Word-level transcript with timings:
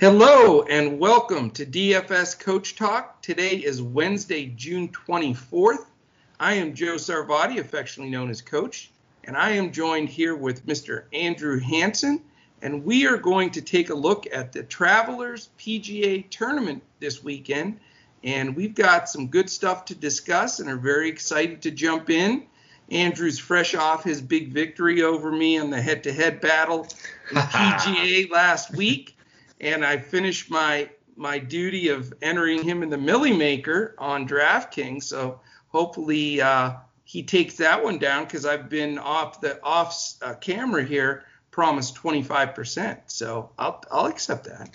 Hello 0.00 0.62
and 0.62 1.00
welcome 1.00 1.50
to 1.50 1.66
DFS 1.66 2.38
Coach 2.38 2.76
Talk. 2.76 3.20
Today 3.20 3.56
is 3.56 3.82
Wednesday, 3.82 4.46
June 4.46 4.86
24th. 4.90 5.86
I 6.38 6.54
am 6.54 6.72
Joe 6.72 6.94
Sarvati, 6.94 7.58
affectionately 7.58 8.12
known 8.12 8.30
as 8.30 8.40
Coach, 8.40 8.92
and 9.24 9.36
I 9.36 9.50
am 9.50 9.72
joined 9.72 10.08
here 10.08 10.36
with 10.36 10.64
Mr. 10.66 11.06
Andrew 11.12 11.58
Hanson, 11.58 12.22
and 12.62 12.84
we 12.84 13.08
are 13.08 13.16
going 13.16 13.50
to 13.50 13.60
take 13.60 13.90
a 13.90 13.94
look 13.94 14.28
at 14.32 14.52
the 14.52 14.62
Travelers 14.62 15.48
PGA 15.58 16.30
tournament 16.30 16.84
this 17.00 17.24
weekend. 17.24 17.80
And 18.22 18.54
we've 18.54 18.76
got 18.76 19.08
some 19.08 19.26
good 19.26 19.50
stuff 19.50 19.84
to 19.86 19.96
discuss 19.96 20.60
and 20.60 20.70
are 20.70 20.76
very 20.76 21.08
excited 21.08 21.62
to 21.62 21.72
jump 21.72 22.08
in. 22.08 22.44
Andrew's 22.92 23.40
fresh 23.40 23.74
off 23.74 24.04
his 24.04 24.22
big 24.22 24.52
victory 24.52 25.02
over 25.02 25.32
me 25.32 25.56
in 25.56 25.70
the 25.70 25.82
head 25.82 26.04
to 26.04 26.12
head 26.12 26.40
battle 26.40 26.86
in 27.32 27.36
PGA 27.36 28.30
last 28.30 28.72
week 28.76 29.16
and 29.60 29.84
I 29.84 29.98
finished 29.98 30.50
my 30.50 30.90
my 31.16 31.38
duty 31.38 31.88
of 31.88 32.14
entering 32.22 32.62
him 32.62 32.82
in 32.82 32.90
the 32.90 32.98
Milly 32.98 33.32
Maker 33.32 33.96
on 33.98 34.28
DraftKings. 34.28 35.02
So 35.02 35.40
hopefully 35.68 36.40
uh, 36.40 36.74
he 37.02 37.24
takes 37.24 37.56
that 37.56 37.82
one 37.82 37.98
down 37.98 38.24
because 38.24 38.46
I've 38.46 38.68
been 38.68 38.98
off 38.98 39.40
the 39.40 39.60
off 39.62 40.14
uh, 40.22 40.34
camera 40.34 40.84
here, 40.84 41.24
promised 41.50 41.96
25%. 41.96 43.00
So 43.06 43.50
I'll 43.58 43.82
I'll 43.90 44.06
accept 44.06 44.44
that. 44.44 44.70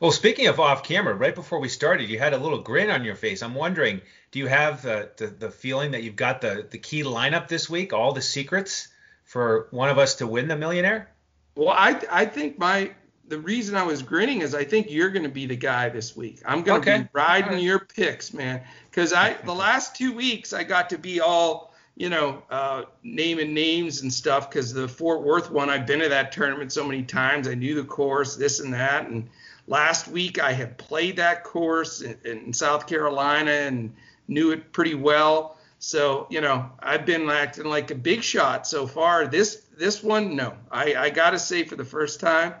Well, 0.00 0.10
speaking 0.10 0.48
of 0.48 0.58
off 0.58 0.82
camera, 0.82 1.14
right 1.14 1.34
before 1.34 1.60
we 1.60 1.68
started, 1.68 2.10
you 2.10 2.18
had 2.18 2.32
a 2.32 2.38
little 2.38 2.58
grin 2.58 2.90
on 2.90 3.04
your 3.04 3.14
face. 3.14 3.42
I'm 3.42 3.54
wondering, 3.54 4.02
do 4.32 4.40
you 4.40 4.48
have 4.48 4.82
the, 4.82 5.10
the, 5.16 5.28
the 5.28 5.50
feeling 5.50 5.92
that 5.92 6.02
you've 6.02 6.16
got 6.16 6.40
the, 6.40 6.66
the 6.68 6.78
key 6.78 7.04
lineup 7.04 7.46
this 7.46 7.70
week, 7.70 7.92
all 7.92 8.12
the 8.12 8.20
secrets 8.20 8.88
for 9.22 9.68
one 9.70 9.88
of 9.88 9.98
us 9.98 10.16
to 10.16 10.26
win 10.26 10.48
the 10.48 10.56
millionaire? 10.56 11.08
Well, 11.54 11.70
I 11.70 12.00
I 12.10 12.26
think 12.26 12.58
my 12.58 12.90
the 13.28 13.38
reason 13.38 13.76
I 13.76 13.82
was 13.82 14.02
grinning 14.02 14.42
is 14.42 14.54
I 14.54 14.64
think 14.64 14.90
you're 14.90 15.10
going 15.10 15.22
to 15.22 15.30
be 15.30 15.46
the 15.46 15.56
guy 15.56 15.88
this 15.88 16.16
week. 16.16 16.42
I'm 16.44 16.62
going 16.62 16.82
to 16.82 16.90
okay. 16.90 17.02
be 17.02 17.08
riding 17.12 17.52
right. 17.52 17.62
your 17.62 17.80
picks, 17.80 18.34
man. 18.34 18.62
Because 18.90 19.12
I 19.12 19.34
the 19.44 19.54
last 19.54 19.96
two 19.96 20.14
weeks 20.14 20.52
I 20.52 20.64
got 20.64 20.90
to 20.90 20.98
be 20.98 21.20
all 21.20 21.72
you 21.96 22.10
know 22.10 22.42
uh, 22.50 22.84
naming 23.02 23.54
names 23.54 24.02
and 24.02 24.12
stuff. 24.12 24.50
Because 24.50 24.72
the 24.72 24.88
Fort 24.88 25.22
Worth 25.22 25.50
one, 25.50 25.70
I've 25.70 25.86
been 25.86 26.00
to 26.00 26.08
that 26.08 26.32
tournament 26.32 26.72
so 26.72 26.84
many 26.84 27.02
times. 27.02 27.48
I 27.48 27.54
knew 27.54 27.74
the 27.74 27.84
course, 27.84 28.36
this 28.36 28.60
and 28.60 28.74
that. 28.74 29.06
And 29.06 29.28
last 29.66 30.08
week 30.08 30.38
I 30.38 30.52
had 30.52 30.76
played 30.76 31.16
that 31.16 31.44
course 31.44 32.02
in, 32.02 32.18
in 32.24 32.52
South 32.52 32.86
Carolina 32.86 33.50
and 33.50 33.94
knew 34.28 34.50
it 34.50 34.72
pretty 34.72 34.94
well. 34.94 35.58
So 35.78 36.26
you 36.28 36.42
know 36.42 36.70
I've 36.78 37.06
been 37.06 37.28
acting 37.30 37.66
like 37.66 37.90
a 37.90 37.94
big 37.94 38.22
shot 38.22 38.66
so 38.66 38.86
far. 38.86 39.26
This 39.26 39.62
this 39.76 40.02
one, 40.02 40.36
no, 40.36 40.54
I, 40.70 40.94
I 40.94 41.10
got 41.10 41.30
to 41.30 41.38
say 41.38 41.64
for 41.64 41.76
the 41.76 41.84
first 41.84 42.20
time 42.20 42.54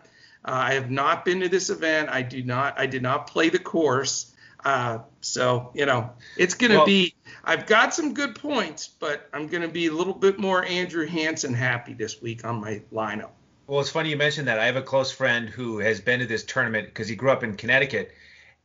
I 0.44 0.74
have 0.74 0.90
not 0.90 1.24
been 1.24 1.40
to 1.40 1.48
this 1.48 1.70
event. 1.70 2.10
I 2.10 2.22
do 2.22 2.42
not. 2.42 2.78
I 2.78 2.86
did 2.86 3.02
not 3.02 3.26
play 3.26 3.48
the 3.48 3.58
course. 3.58 4.32
Uh, 4.64 4.98
so 5.20 5.70
you 5.74 5.86
know, 5.86 6.10
it's 6.36 6.54
going 6.54 6.70
to 6.70 6.78
well, 6.78 6.86
be. 6.86 7.14
I've 7.44 7.66
got 7.66 7.94
some 7.94 8.14
good 8.14 8.34
points, 8.34 8.88
but 8.88 9.28
I'm 9.32 9.46
going 9.46 9.62
to 9.62 9.68
be 9.68 9.86
a 9.86 9.92
little 9.92 10.14
bit 10.14 10.38
more 10.38 10.64
Andrew 10.64 11.06
Hanson 11.06 11.54
happy 11.54 11.94
this 11.94 12.20
week 12.20 12.44
on 12.44 12.60
my 12.60 12.82
lineup. 12.92 13.30
Well, 13.66 13.80
it's 13.80 13.90
funny 13.90 14.10
you 14.10 14.16
mentioned 14.16 14.48
that. 14.48 14.58
I 14.58 14.66
have 14.66 14.76
a 14.76 14.82
close 14.82 15.10
friend 15.10 15.48
who 15.48 15.78
has 15.78 16.00
been 16.00 16.20
to 16.20 16.26
this 16.26 16.44
tournament 16.44 16.88
because 16.88 17.08
he 17.08 17.16
grew 17.16 17.30
up 17.30 17.42
in 17.42 17.56
Connecticut, 17.56 18.12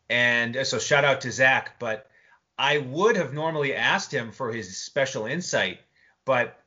and 0.10 0.58
uh, 0.58 0.64
so 0.64 0.80
shout 0.80 1.06
out 1.06 1.22
to 1.22 1.32
Zach. 1.32 1.80
But 1.80 2.10
I 2.58 2.80
would 2.80 3.16
have 3.16 3.34
normally 3.34 3.74
asked 3.74 4.14
him 4.14 4.32
for 4.32 4.52
his 4.52 4.78
special 4.78 5.26
insight, 5.26 5.80
but 6.26 6.62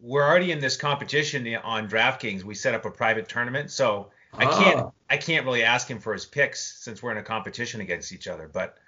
we're 0.00 0.26
already 0.26 0.52
in 0.52 0.60
this 0.60 0.76
competition 0.76 1.46
on 1.56 1.88
DraftKings. 1.88 2.42
We 2.42 2.54
set 2.54 2.74
up 2.74 2.84
a 2.84 2.90
private 2.90 3.28
tournament, 3.28 3.70
so 3.70 4.10
I 4.38 4.44
can't 4.44 4.80
ah. 4.80 4.90
I 5.10 5.16
can't 5.16 5.44
really 5.44 5.64
ask 5.64 5.88
him 5.88 6.00
for 6.00 6.12
his 6.12 6.26
picks 6.26 6.60
since 6.60 7.02
we're 7.02 7.12
in 7.12 7.18
a 7.18 7.22
competition 7.22 7.80
against 7.80 8.12
each 8.12 8.28
other. 8.28 8.48
But 8.52 8.78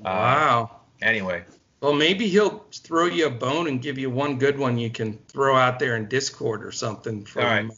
uh, 0.00 0.04
wow. 0.04 0.80
Anyway. 1.02 1.44
Well, 1.80 1.94
maybe 1.94 2.28
he'll 2.28 2.66
throw 2.72 3.06
you 3.06 3.26
a 3.26 3.30
bone 3.30 3.66
and 3.66 3.80
give 3.80 3.96
you 3.96 4.10
one 4.10 4.38
good 4.38 4.58
one 4.58 4.78
you 4.78 4.90
can 4.90 5.18
throw 5.28 5.56
out 5.56 5.78
there 5.78 5.96
in 5.96 6.08
Discord 6.08 6.64
or 6.64 6.72
something. 6.72 7.24
From, 7.24 7.42
All 7.42 7.48
right. 7.48 7.70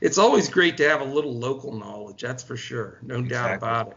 It's 0.00 0.18
always 0.18 0.48
great 0.48 0.76
to 0.78 0.88
have 0.88 1.00
a 1.00 1.04
little 1.04 1.34
local 1.34 1.72
knowledge. 1.72 2.22
That's 2.22 2.42
for 2.42 2.56
sure. 2.56 2.98
No 3.02 3.20
exactly. 3.20 3.28
doubt 3.30 3.56
about 3.56 3.88
it. 3.88 3.96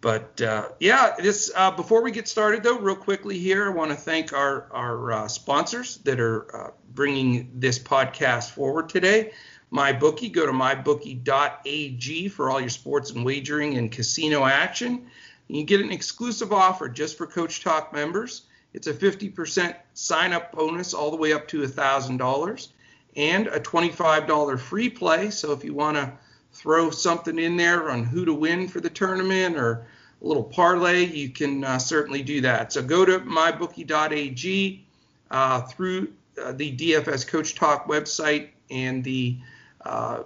But 0.00 0.40
uh, 0.40 0.68
yeah, 0.80 1.14
this 1.18 1.52
uh, 1.54 1.70
before 1.72 2.02
we 2.02 2.10
get 2.10 2.26
started 2.26 2.62
though, 2.62 2.78
real 2.78 2.96
quickly 2.96 3.38
here, 3.38 3.66
I 3.66 3.74
want 3.74 3.90
to 3.90 3.96
thank 3.96 4.32
our 4.32 4.66
our 4.72 5.12
uh, 5.12 5.28
sponsors 5.28 5.98
that 5.98 6.18
are 6.20 6.56
uh, 6.56 6.70
bringing 6.94 7.50
this 7.54 7.78
podcast 7.78 8.50
forward 8.52 8.88
today. 8.88 9.32
MyBookie. 9.72 10.32
Go 10.32 10.46
to 10.46 10.52
mybookie.ag 10.52 12.28
for 12.28 12.50
all 12.50 12.60
your 12.60 12.70
sports 12.70 13.10
and 13.10 13.24
wagering 13.24 13.78
and 13.78 13.90
casino 13.90 14.44
action. 14.44 15.06
You 15.48 15.64
get 15.64 15.80
an 15.80 15.90
exclusive 15.90 16.52
offer 16.52 16.88
just 16.88 17.18
for 17.18 17.26
Coach 17.26 17.62
Talk 17.62 17.92
members. 17.92 18.42
It's 18.72 18.86
a 18.86 18.94
50% 18.94 19.74
sign 19.94 20.32
up 20.32 20.52
bonus 20.52 20.94
all 20.94 21.10
the 21.10 21.16
way 21.16 21.32
up 21.32 21.48
to 21.48 21.62
$1,000 21.62 22.68
and 23.16 23.46
a 23.48 23.58
$25 23.58 24.60
free 24.60 24.88
play. 24.88 25.30
So 25.30 25.52
if 25.52 25.64
you 25.64 25.74
want 25.74 25.96
to 25.96 26.12
throw 26.52 26.90
something 26.90 27.38
in 27.38 27.56
there 27.56 27.90
on 27.90 28.04
who 28.04 28.24
to 28.24 28.34
win 28.34 28.68
for 28.68 28.80
the 28.80 28.90
tournament 28.90 29.56
or 29.56 29.86
a 30.22 30.26
little 30.26 30.44
parlay, 30.44 31.04
you 31.04 31.30
can 31.30 31.64
uh, 31.64 31.78
certainly 31.78 32.22
do 32.22 32.40
that. 32.42 32.72
So 32.72 32.82
go 32.82 33.04
to 33.04 33.18
mybookie.ag 33.20 34.86
uh, 35.30 35.60
through 35.62 36.12
uh, 36.42 36.52
the 36.52 36.76
DFS 36.76 37.26
Coach 37.26 37.54
Talk 37.54 37.88
website 37.88 38.50
and 38.70 39.02
the 39.02 39.38
uh, 39.84 40.22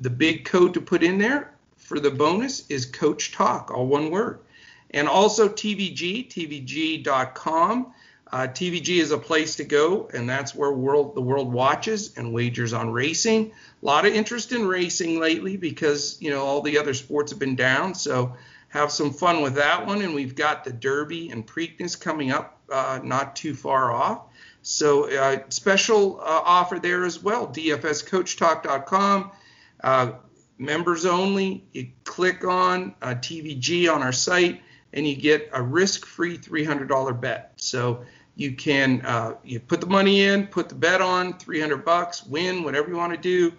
the 0.00 0.10
big 0.10 0.44
code 0.44 0.74
to 0.74 0.80
put 0.80 1.02
in 1.02 1.18
there 1.18 1.54
for 1.76 2.00
the 2.00 2.10
bonus 2.10 2.66
is 2.68 2.86
Coach 2.86 3.32
Talk, 3.32 3.70
all 3.70 3.86
one 3.86 4.10
word. 4.10 4.40
And 4.90 5.08
also 5.08 5.48
TVG, 5.48 6.28
TVG.com. 6.28 7.92
Uh, 8.30 8.46
TVG 8.46 8.98
is 8.98 9.10
a 9.10 9.18
place 9.18 9.56
to 9.56 9.64
go, 9.64 10.08
and 10.14 10.28
that's 10.28 10.54
where 10.54 10.72
world 10.72 11.14
the 11.14 11.20
world 11.20 11.52
watches 11.52 12.16
and 12.16 12.32
wagers 12.32 12.72
on 12.72 12.90
racing. 12.90 13.52
A 13.82 13.86
lot 13.86 14.06
of 14.06 14.14
interest 14.14 14.52
in 14.52 14.66
racing 14.66 15.20
lately 15.20 15.58
because 15.58 16.16
you 16.18 16.30
know 16.30 16.42
all 16.42 16.62
the 16.62 16.78
other 16.78 16.94
sports 16.94 17.30
have 17.32 17.38
been 17.38 17.56
down. 17.56 17.94
So 17.94 18.34
have 18.72 18.90
some 18.90 19.12
fun 19.12 19.42
with 19.42 19.54
that 19.56 19.86
one. 19.86 20.00
And 20.00 20.14
we've 20.14 20.34
got 20.34 20.64
the 20.64 20.72
Derby 20.72 21.30
and 21.30 21.46
Preakness 21.46 21.98
coming 21.98 22.30
up, 22.30 22.58
uh, 22.70 23.00
not 23.02 23.36
too 23.36 23.54
far 23.54 23.92
off. 23.92 24.22
So 24.62 25.10
uh, 25.10 25.40
special 25.48 26.20
uh, 26.20 26.42
offer 26.44 26.78
there 26.78 27.04
as 27.04 27.22
well. 27.22 27.48
DFSCoachTalk.com. 27.48 29.32
Uh, 29.82 30.12
members 30.58 31.04
only. 31.04 31.64
You 31.72 31.88
click 32.04 32.44
on 32.44 32.94
uh, 33.02 33.14
TVG 33.16 33.92
on 33.92 34.02
our 34.02 34.12
site, 34.12 34.62
and 34.92 35.06
you 35.06 35.16
get 35.16 35.50
a 35.52 35.60
risk-free 35.60 36.38
$300 36.38 37.20
bet. 37.20 37.52
So 37.56 38.04
you 38.36 38.52
can 38.52 39.04
uh, 39.04 39.34
you 39.44 39.58
put 39.58 39.80
the 39.80 39.88
money 39.88 40.22
in, 40.22 40.46
put 40.46 40.68
the 40.68 40.76
bet 40.76 41.02
on, 41.02 41.38
300 41.38 41.84
bucks, 41.84 42.24
win 42.24 42.62
whatever 42.62 42.88
you 42.88 42.96
want 42.96 43.12
to 43.12 43.18
do, 43.18 43.52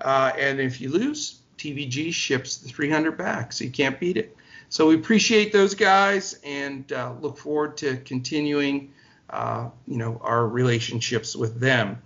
uh, 0.00 0.32
and 0.38 0.60
if 0.60 0.80
you 0.80 0.90
lose, 0.90 1.40
TVG 1.56 2.12
ships 2.12 2.58
the 2.58 2.68
300 2.68 3.16
back, 3.16 3.52
so 3.52 3.64
you 3.64 3.70
can't 3.70 3.98
beat 3.98 4.16
it. 4.16 4.36
So 4.68 4.88
we 4.88 4.94
appreciate 4.94 5.52
those 5.52 5.74
guys 5.74 6.38
and 6.44 6.90
look 7.20 7.36
forward 7.36 7.76
to 7.78 7.96
continuing 7.98 8.92
uh, 9.32 9.70
you 9.86 9.96
know, 9.96 10.20
our 10.22 10.46
relationships 10.46 11.34
with 11.34 11.58
them. 11.58 12.02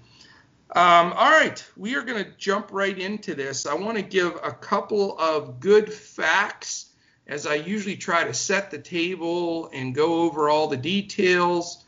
Um, 0.75 1.13
all 1.13 1.31
right, 1.31 1.65
we 1.77 1.95
are 1.95 2.03
going 2.03 2.23
to 2.23 2.31
jump 2.39 2.69
right 2.71 2.97
into 2.97 3.35
this. 3.35 3.67
I 3.67 3.75
want 3.75 3.97
to 3.97 4.03
give 4.03 4.35
a 4.43 4.53
couple 4.53 5.19
of 5.19 5.61
good 5.61 5.93
facts 5.93 6.87
as 7.27 7.47
I 7.47 7.55
usually 7.55 7.97
try 7.97 8.25
to 8.25 8.35
set 8.35 8.71
the 8.71 8.79
table 8.79 9.71
and 9.73 9.95
go 9.95 10.23
over 10.23 10.49
all 10.49 10.69
the 10.69 10.77
details. 10.77 11.85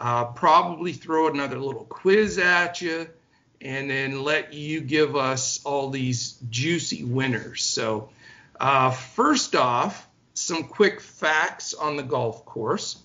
Uh, 0.00 0.26
probably 0.26 0.92
throw 0.92 1.28
another 1.28 1.58
little 1.58 1.84
quiz 1.84 2.38
at 2.38 2.80
you 2.80 3.08
and 3.60 3.90
then 3.90 4.22
let 4.22 4.52
you 4.52 4.80
give 4.80 5.16
us 5.16 5.60
all 5.64 5.90
these 5.90 6.38
juicy 6.50 7.02
winners. 7.02 7.64
So, 7.64 8.10
uh, 8.60 8.92
first 8.92 9.56
off, 9.56 10.08
some 10.34 10.64
quick 10.64 11.00
facts 11.00 11.74
on 11.74 11.96
the 11.96 12.04
golf 12.04 12.44
course. 12.44 12.98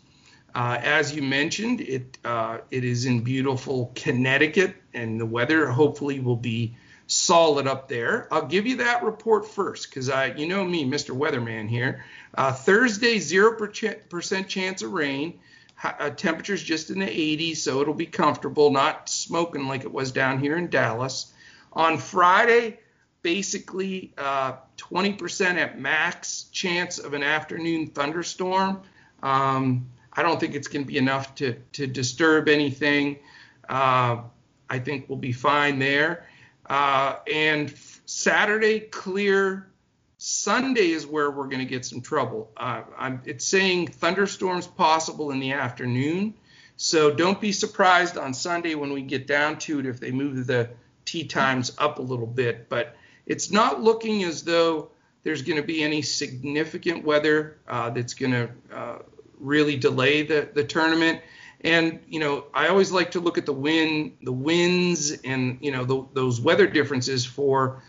Uh, 0.55 0.77
as 0.81 1.15
you 1.15 1.21
mentioned, 1.23 1.81
it 1.81 2.17
uh, 2.23 2.59
it 2.69 2.83
is 2.83 3.05
in 3.05 3.21
beautiful 3.21 3.91
Connecticut, 3.95 4.75
and 4.93 5.19
the 5.19 5.25
weather 5.25 5.69
hopefully 5.69 6.19
will 6.19 6.35
be 6.35 6.75
solid 7.07 7.67
up 7.67 7.87
there. 7.87 8.27
I'll 8.31 8.45
give 8.45 8.67
you 8.67 8.77
that 8.77 9.03
report 9.03 9.47
first, 9.47 9.89
because 9.89 10.09
I, 10.09 10.27
you 10.27 10.47
know 10.47 10.63
me, 10.63 10.85
Mr. 10.85 11.17
Weatherman 11.17 11.67
here. 11.67 12.05
Uh, 12.35 12.53
Thursday, 12.53 13.17
zero 13.17 13.55
percent 13.57 14.47
chance 14.47 14.81
of 14.81 14.91
rain. 14.91 15.39
Uh, 15.83 16.11
temperatures 16.11 16.63
just 16.63 16.91
in 16.91 16.99
the 16.99 17.05
80s, 17.05 17.57
so 17.57 17.81
it'll 17.81 17.93
be 17.93 18.05
comfortable, 18.05 18.71
not 18.71 19.09
smoking 19.09 19.67
like 19.67 19.83
it 19.83 19.91
was 19.91 20.13
down 20.13 20.39
here 20.39 20.55
in 20.55 20.69
Dallas. 20.69 21.33
On 21.73 21.97
Friday, 21.97 22.79
basically 23.21 24.13
20% 24.17 25.55
uh, 25.55 25.59
at 25.59 25.79
max 25.79 26.43
chance 26.53 26.99
of 26.99 27.13
an 27.13 27.23
afternoon 27.23 27.87
thunderstorm. 27.87 28.81
Um, 29.23 29.89
I 30.15 30.21
don't 30.21 30.39
think 30.39 30.55
it's 30.55 30.67
going 30.67 30.85
to 30.85 30.87
be 30.87 30.97
enough 30.97 31.35
to, 31.35 31.53
to 31.73 31.87
disturb 31.87 32.47
anything. 32.47 33.19
Uh, 33.67 34.21
I 34.69 34.79
think 34.79 35.09
we'll 35.09 35.17
be 35.17 35.31
fine 35.31 35.79
there. 35.79 36.27
Uh, 36.65 37.17
and 37.31 37.73
Saturday, 38.05 38.79
clear 38.79 39.69
Sunday 40.17 40.91
is 40.91 41.05
where 41.05 41.29
we're 41.29 41.47
going 41.47 41.59
to 41.59 41.65
get 41.65 41.85
some 41.85 42.01
trouble. 42.01 42.51
Uh, 42.55 42.83
it's 43.25 43.43
saying 43.43 43.87
thunderstorms 43.87 44.67
possible 44.67 45.31
in 45.31 45.39
the 45.39 45.51
afternoon. 45.51 46.33
So 46.77 47.13
don't 47.13 47.39
be 47.41 47.51
surprised 47.51 48.17
on 48.17 48.33
Sunday 48.33 48.75
when 48.75 48.93
we 48.93 49.01
get 49.01 49.27
down 49.27 49.59
to 49.59 49.79
it 49.79 49.85
if 49.85 49.99
they 49.99 50.11
move 50.11 50.47
the 50.47 50.69
tee 51.05 51.25
times 51.25 51.71
up 51.77 51.99
a 51.99 52.01
little 52.01 52.27
bit. 52.27 52.69
But 52.69 52.95
it's 53.25 53.51
not 53.51 53.81
looking 53.81 54.23
as 54.23 54.43
though 54.43 54.91
there's 55.23 55.41
going 55.41 55.57
to 55.57 55.67
be 55.67 55.83
any 55.83 56.01
significant 56.01 57.03
weather 57.03 57.57
uh, 57.67 57.89
that's 57.89 58.13
going 58.13 58.31
to 58.31 58.49
uh, 58.71 58.99
really 59.39 59.75
delay 59.75 60.23
the, 60.23 60.49
the 60.53 60.63
tournament. 60.63 61.21
And 61.61 61.99
you 62.07 62.19
know, 62.19 62.45
I 62.53 62.67
always 62.67 62.91
like 62.91 63.11
to 63.11 63.19
look 63.19 63.37
at 63.37 63.45
the 63.45 63.53
wind, 63.53 64.17
the 64.21 64.33
winds, 64.33 65.11
and 65.23 65.57
you 65.61 65.71
know 65.71 65.85
the, 65.85 66.05
those 66.13 66.41
weather 66.41 66.67
differences 66.67 67.25
for 67.25 67.81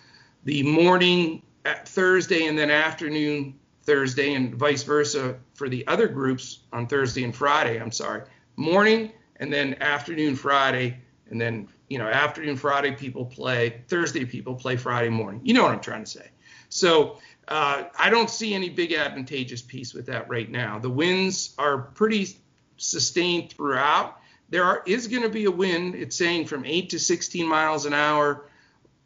the 0.45 0.63
morning 0.63 1.43
uh, 1.65 1.75
Thursday 1.85 2.47
and 2.47 2.57
then 2.57 2.71
afternoon 2.71 3.59
Thursday, 3.83 4.35
and 4.35 4.55
vice 4.55 4.85
versa 4.85 5.37
for 5.55 5.69
the 5.69 5.87
other 5.89 6.07
groups 6.07 6.61
on 6.73 6.87
Thursday 6.87 7.25
and 7.25 7.35
Friday. 7.35 7.81
I'm 7.81 7.93
sorry, 7.93 8.23
morning 8.57 9.13
and 9.37 9.53
then 9.53 9.75
afternoon 9.81 10.37
Friday, 10.37 10.97
and 11.31 11.41
then 11.41 11.69
you 11.89 11.99
know 11.99 12.07
afternoon 12.07 12.57
Friday 12.57 12.93
people 12.93 13.25
play, 13.25 13.83
Thursday 13.89 14.25
people 14.25 14.55
play 14.55 14.77
Friday 14.77 15.09
morning. 15.09 15.41
You 15.45 15.55
know 15.55 15.65
what 15.65 15.73
I'm 15.73 15.81
trying 15.81 16.05
to 16.05 16.11
say. 16.11 16.29
So 16.69 17.19
uh, 17.49 17.85
I 17.99 18.11
don't 18.11 18.31
see 18.31 18.55
any 18.55 18.69
big 18.69 18.93
advantageous 18.93 19.63
piece 19.63 19.95
with 19.95 20.07
that 20.07 20.29
right 20.29 20.51
now. 20.51 20.79
The 20.79 20.91
winds 20.91 21.55
are 21.59 21.79
pretty 21.79 22.37
sustained 22.77 23.53
throughout. 23.53 24.19
There 24.51 24.65
are, 24.65 24.83
is 24.87 25.09
going 25.09 25.23
to 25.23 25.29
be 25.29 25.45
a 25.45 25.51
wind. 25.51 25.95
It's 25.95 26.17
saying 26.17 26.47
from 26.47 26.65
8 26.65 26.91
to 26.91 26.99
16 26.99 27.47
miles 27.47 27.87
an 27.87 27.93
hour 27.93 28.47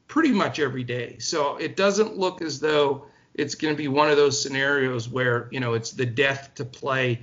pretty 0.07 0.33
much 0.33 0.59
every 0.59 0.85
day. 0.85 1.19
So 1.19 1.57
it 1.57 1.77
doesn't 1.77 2.17
look 2.17 2.43
as 2.43 2.61
though 2.61 3.07
it's 3.35 3.55
going 3.55 3.73
to 3.73 3.79
be 3.79 3.89
one 3.89 4.11
of 4.11 4.17
those 4.17 4.41
scenarios 4.41 5.09
where 5.09 5.49
you 5.53 5.61
know 5.61 5.75
it's 5.75 5.93
the 5.93 6.07
death 6.07 6.51
to 6.57 6.65
play 6.65 7.21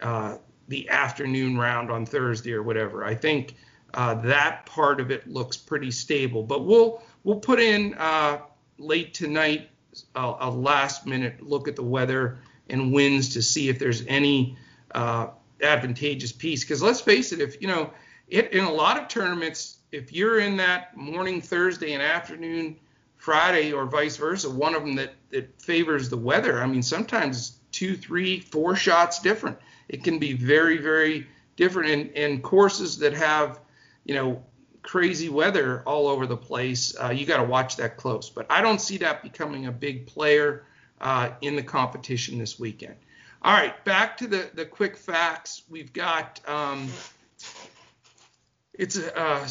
uh, 0.00 0.38
the 0.68 0.88
afternoon 0.88 1.58
round 1.58 1.90
on 1.90 2.06
Thursday 2.06 2.52
or 2.52 2.62
whatever. 2.62 3.04
I 3.04 3.14
think 3.14 3.54
uh, 3.94 4.14
that 4.14 4.64
part 4.66 5.00
of 5.00 5.10
it 5.10 5.28
looks 5.28 5.56
pretty 5.56 5.90
stable. 5.90 6.42
But 6.42 6.64
we'll 6.64 7.02
we'll 7.24 7.40
put 7.40 7.60
in 7.60 7.94
uh, 7.94 8.38
late 8.78 9.14
tonight 9.14 9.70
a, 10.14 10.34
a, 10.40 10.50
last 10.50 11.06
minute 11.06 11.42
look 11.42 11.68
at 11.68 11.76
the 11.76 11.82
weather 11.82 12.38
and 12.68 12.92
winds 12.92 13.34
to 13.34 13.42
see 13.42 13.68
if 13.68 13.78
there's 13.78 14.04
any 14.06 14.56
uh, 14.94 15.28
advantageous 15.62 16.32
piece. 16.32 16.64
Because 16.64 16.82
let's 16.82 17.00
face 17.00 17.32
it, 17.32 17.40
if 17.40 17.60
you 17.60 17.68
know, 17.68 17.90
it 18.28 18.52
in 18.52 18.64
a 18.64 18.72
lot 18.72 19.00
of 19.00 19.08
tournaments, 19.08 19.78
if 19.92 20.12
you're 20.12 20.40
in 20.40 20.56
that 20.58 20.96
morning 20.96 21.40
Thursday 21.40 21.92
and 21.92 22.02
afternoon 22.02 22.76
Friday 23.16 23.72
or 23.72 23.86
vice 23.86 24.16
versa, 24.16 24.50
one 24.50 24.74
of 24.74 24.82
them 24.82 24.94
that 24.96 25.14
that 25.30 25.60
favors 25.60 26.08
the 26.08 26.16
weather. 26.16 26.62
I 26.62 26.66
mean, 26.66 26.82
sometimes 26.82 27.58
two, 27.72 27.96
three, 27.96 28.40
four 28.40 28.76
shots 28.76 29.20
different. 29.20 29.58
It 29.88 30.04
can 30.04 30.18
be 30.18 30.32
very, 30.32 30.78
very 30.78 31.26
different. 31.56 31.90
And, 31.90 32.16
and 32.16 32.42
courses 32.42 32.98
that 32.98 33.12
have, 33.14 33.60
you 34.04 34.14
know, 34.14 34.42
crazy 34.82 35.28
weather 35.28 35.82
all 35.86 36.08
over 36.08 36.26
the 36.26 36.36
place, 36.36 36.94
uh, 37.00 37.10
you 37.10 37.26
got 37.26 37.38
to 37.38 37.44
watch 37.44 37.76
that 37.76 37.96
close. 37.96 38.30
But 38.30 38.46
I 38.50 38.60
don't 38.60 38.80
see 38.80 38.98
that 38.98 39.22
becoming 39.22 39.66
a 39.66 39.72
big 39.72 40.06
player 40.06 40.64
uh, 41.00 41.30
in 41.40 41.56
the 41.56 41.62
competition 41.62 42.38
this 42.38 42.58
weekend. 42.58 42.96
All 43.42 43.52
right, 43.52 43.84
back 43.84 44.16
to 44.18 44.26
the, 44.26 44.50
the 44.54 44.64
quick 44.64 44.96
facts. 44.96 45.62
We've 45.68 45.92
got 45.92 46.40
um, 46.48 46.88
it's 48.74 48.96
a 48.96 49.16
uh, 49.16 49.48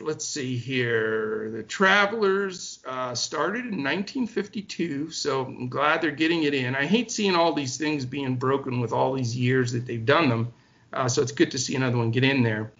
let's 0.00 0.24
see 0.24 0.56
here. 0.56 1.50
The 1.52 1.62
Travelers 1.62 2.80
uh, 2.86 3.14
started 3.14 3.66
in 3.66 3.84
1952, 3.84 5.10
so 5.10 5.44
I'm 5.44 5.68
glad 5.68 6.00
they're 6.00 6.10
getting 6.10 6.42
it 6.42 6.54
in. 6.54 6.74
I 6.74 6.86
hate 6.86 7.12
seeing 7.12 7.36
all 7.36 7.52
these 7.52 7.76
things 7.76 8.04
being 8.04 8.36
broken 8.36 8.80
with 8.80 8.92
all 8.92 9.12
these 9.12 9.36
years 9.36 9.72
that 9.72 9.86
they've 9.86 10.04
done 10.04 10.28
them, 10.28 10.52
uh, 10.92 11.08
so 11.08 11.22
it's 11.22 11.32
good 11.32 11.52
to 11.52 11.58
see 11.58 11.76
another 11.76 11.98
one 11.98 12.10
get 12.10 12.24
in 12.24 12.42
there. 12.42 12.72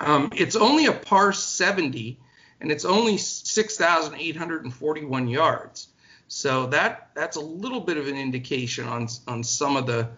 Um, 0.00 0.30
it's 0.34 0.56
only 0.56 0.86
a 0.86 0.92
par 0.92 1.32
70, 1.32 2.18
and 2.60 2.70
it's 2.70 2.84
only 2.84 3.18
6,841 3.18 5.28
yards. 5.28 5.88
So 6.28 6.66
that 6.68 7.10
that's 7.14 7.36
a 7.36 7.40
little 7.40 7.80
bit 7.80 7.98
of 7.98 8.08
an 8.08 8.16
indication 8.16 8.88
on 8.88 9.08
on 9.28 9.44
some 9.44 9.76
of 9.76 9.86
the 9.86 10.08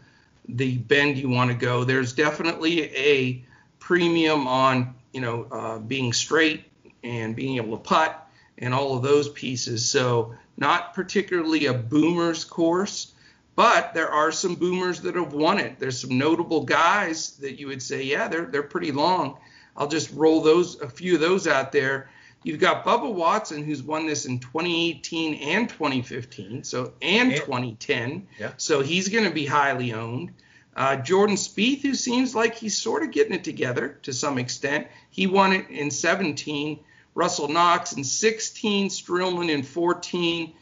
the 0.49 0.79
bend 0.79 1.19
you 1.19 1.29
want 1.29 1.51
to 1.51 1.57
go. 1.57 1.83
There's 1.83 2.13
definitely 2.13 2.95
a 2.95 3.45
premium 3.81 4.47
on 4.47 4.95
you 5.13 5.21
know 5.21 5.49
uh, 5.51 5.79
being 5.79 6.13
straight 6.13 6.65
and 7.03 7.35
being 7.35 7.57
able 7.57 7.77
to 7.77 7.83
putt 7.83 8.29
and 8.59 8.73
all 8.73 8.97
of 8.97 9.03
those 9.03 9.29
pieces. 9.29 9.91
So 9.91 10.35
not 10.57 10.95
particularly 10.95 11.67
a 11.67 11.75
boomers 11.75 12.45
course, 12.45 13.13
but 13.57 13.95
there 13.95 14.09
are 14.09 14.31
some 14.31 14.55
boomers 14.55 15.01
that 15.01 15.17
have 15.17 15.33
won 15.33 15.59
it. 15.59 15.79
There's 15.79 16.01
some 16.01 16.17
notable 16.17 16.65
guys 16.65 17.31
that 17.39 17.59
you 17.59 17.67
would 17.67 17.83
say, 17.83 18.05
yeah, 18.05 18.29
they're 18.29 18.47
they're 18.47 18.63
pretty 18.63 18.93
long. 18.93 19.39
I'll 19.77 19.89
just 19.89 20.13
roll 20.13 20.41
those 20.41 20.81
a 20.81 20.89
few 20.89 21.15
of 21.15 21.21
those 21.21 21.47
out 21.47 21.73
there. 21.73 22.11
You've 22.43 22.61
got 22.61 22.85
Bubba 22.85 23.13
Watson, 23.13 23.65
who's 23.65 23.83
won 23.83 24.07
this 24.07 24.27
in 24.27 24.39
2018 24.39 25.35
and 25.35 25.69
2015, 25.69 26.63
so 26.63 26.93
and, 27.01 27.33
and 27.33 27.41
2010. 27.41 28.27
Yeah. 28.39 28.53
So 28.59 28.83
he's 28.83 29.09
going 29.09 29.25
to 29.25 29.31
be 29.31 29.47
highly 29.47 29.95
owned. 29.95 30.33
Uh, 30.77 30.97
Jordan 30.97 31.37
Spieth, 31.37 31.83
who 31.83 31.95
seems 31.95 32.35
like 32.35 32.55
he's 32.55 32.77
sort 32.77 33.03
of 33.03 33.13
getting 33.13 33.33
it 33.33 33.45
together 33.45 33.99
to 34.03 34.13
some 34.13 34.39
extent, 34.39 34.89
he 35.11 35.27
won 35.27 35.53
it 35.53 35.71
in 35.71 35.91
17. 35.91 36.81
Russell 37.15 37.49
Knox 37.49 37.93
in 37.93 38.05
16, 38.05 38.89
Streelman 38.89 39.49
in 39.49 39.63
14, 39.63 40.53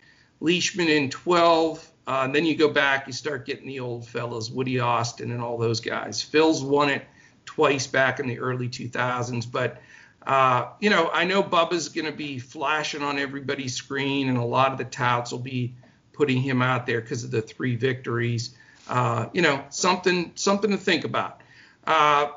Leishman 0.41 0.89
in 0.89 1.11
12. 1.11 1.89
Uh, 2.07 2.21
and 2.25 2.35
then 2.35 2.45
you 2.45 2.55
go 2.57 2.69
back, 2.69 3.07
you 3.07 3.13
start 3.13 3.47
getting 3.47 3.67
the 3.67 3.81
old 3.81 4.07
fellows, 4.07 4.51
Woody 4.51 4.79
Austin 4.81 5.33
and 5.33 5.41
all 5.41 5.57
those 5.57 5.81
guys. 5.81 6.21
Phil's 6.21 6.63
won 6.63 6.91
it 6.91 7.07
twice 7.45 7.87
back 7.87 8.21
in 8.21 8.27
the 8.27 8.39
early 8.39 8.69
2000s, 8.69 9.51
but 9.51 9.81
uh, 10.27 10.69
you 10.81 10.91
know, 10.91 11.11
I 11.13 11.25
know 11.25 11.43
Bubba's 11.43 11.89
going 11.89 12.07
to 12.07 12.13
be 12.13 12.39
flashing 12.39 13.03
on 13.03 13.19
everybody's 13.19 13.75
screen, 13.75 14.29
and 14.29 14.39
a 14.39 14.45
lot 14.45 14.73
of 14.73 14.79
the 14.79 14.85
touts 14.85 15.33
will 15.33 15.41
be 15.41 15.75
putting 16.13 16.41
him 16.41 16.63
out 16.63 16.87
there 16.87 17.01
because 17.01 17.25
of 17.25 17.31
the 17.31 17.43
three 17.43 17.75
victories. 17.75 18.55
Uh, 18.89 19.27
you 19.33 19.43
know, 19.43 19.65
something 19.71 20.33
something 20.35 20.71
to 20.71 20.77
think 20.77 21.05
about. 21.05 21.41
Uh, 21.85 22.29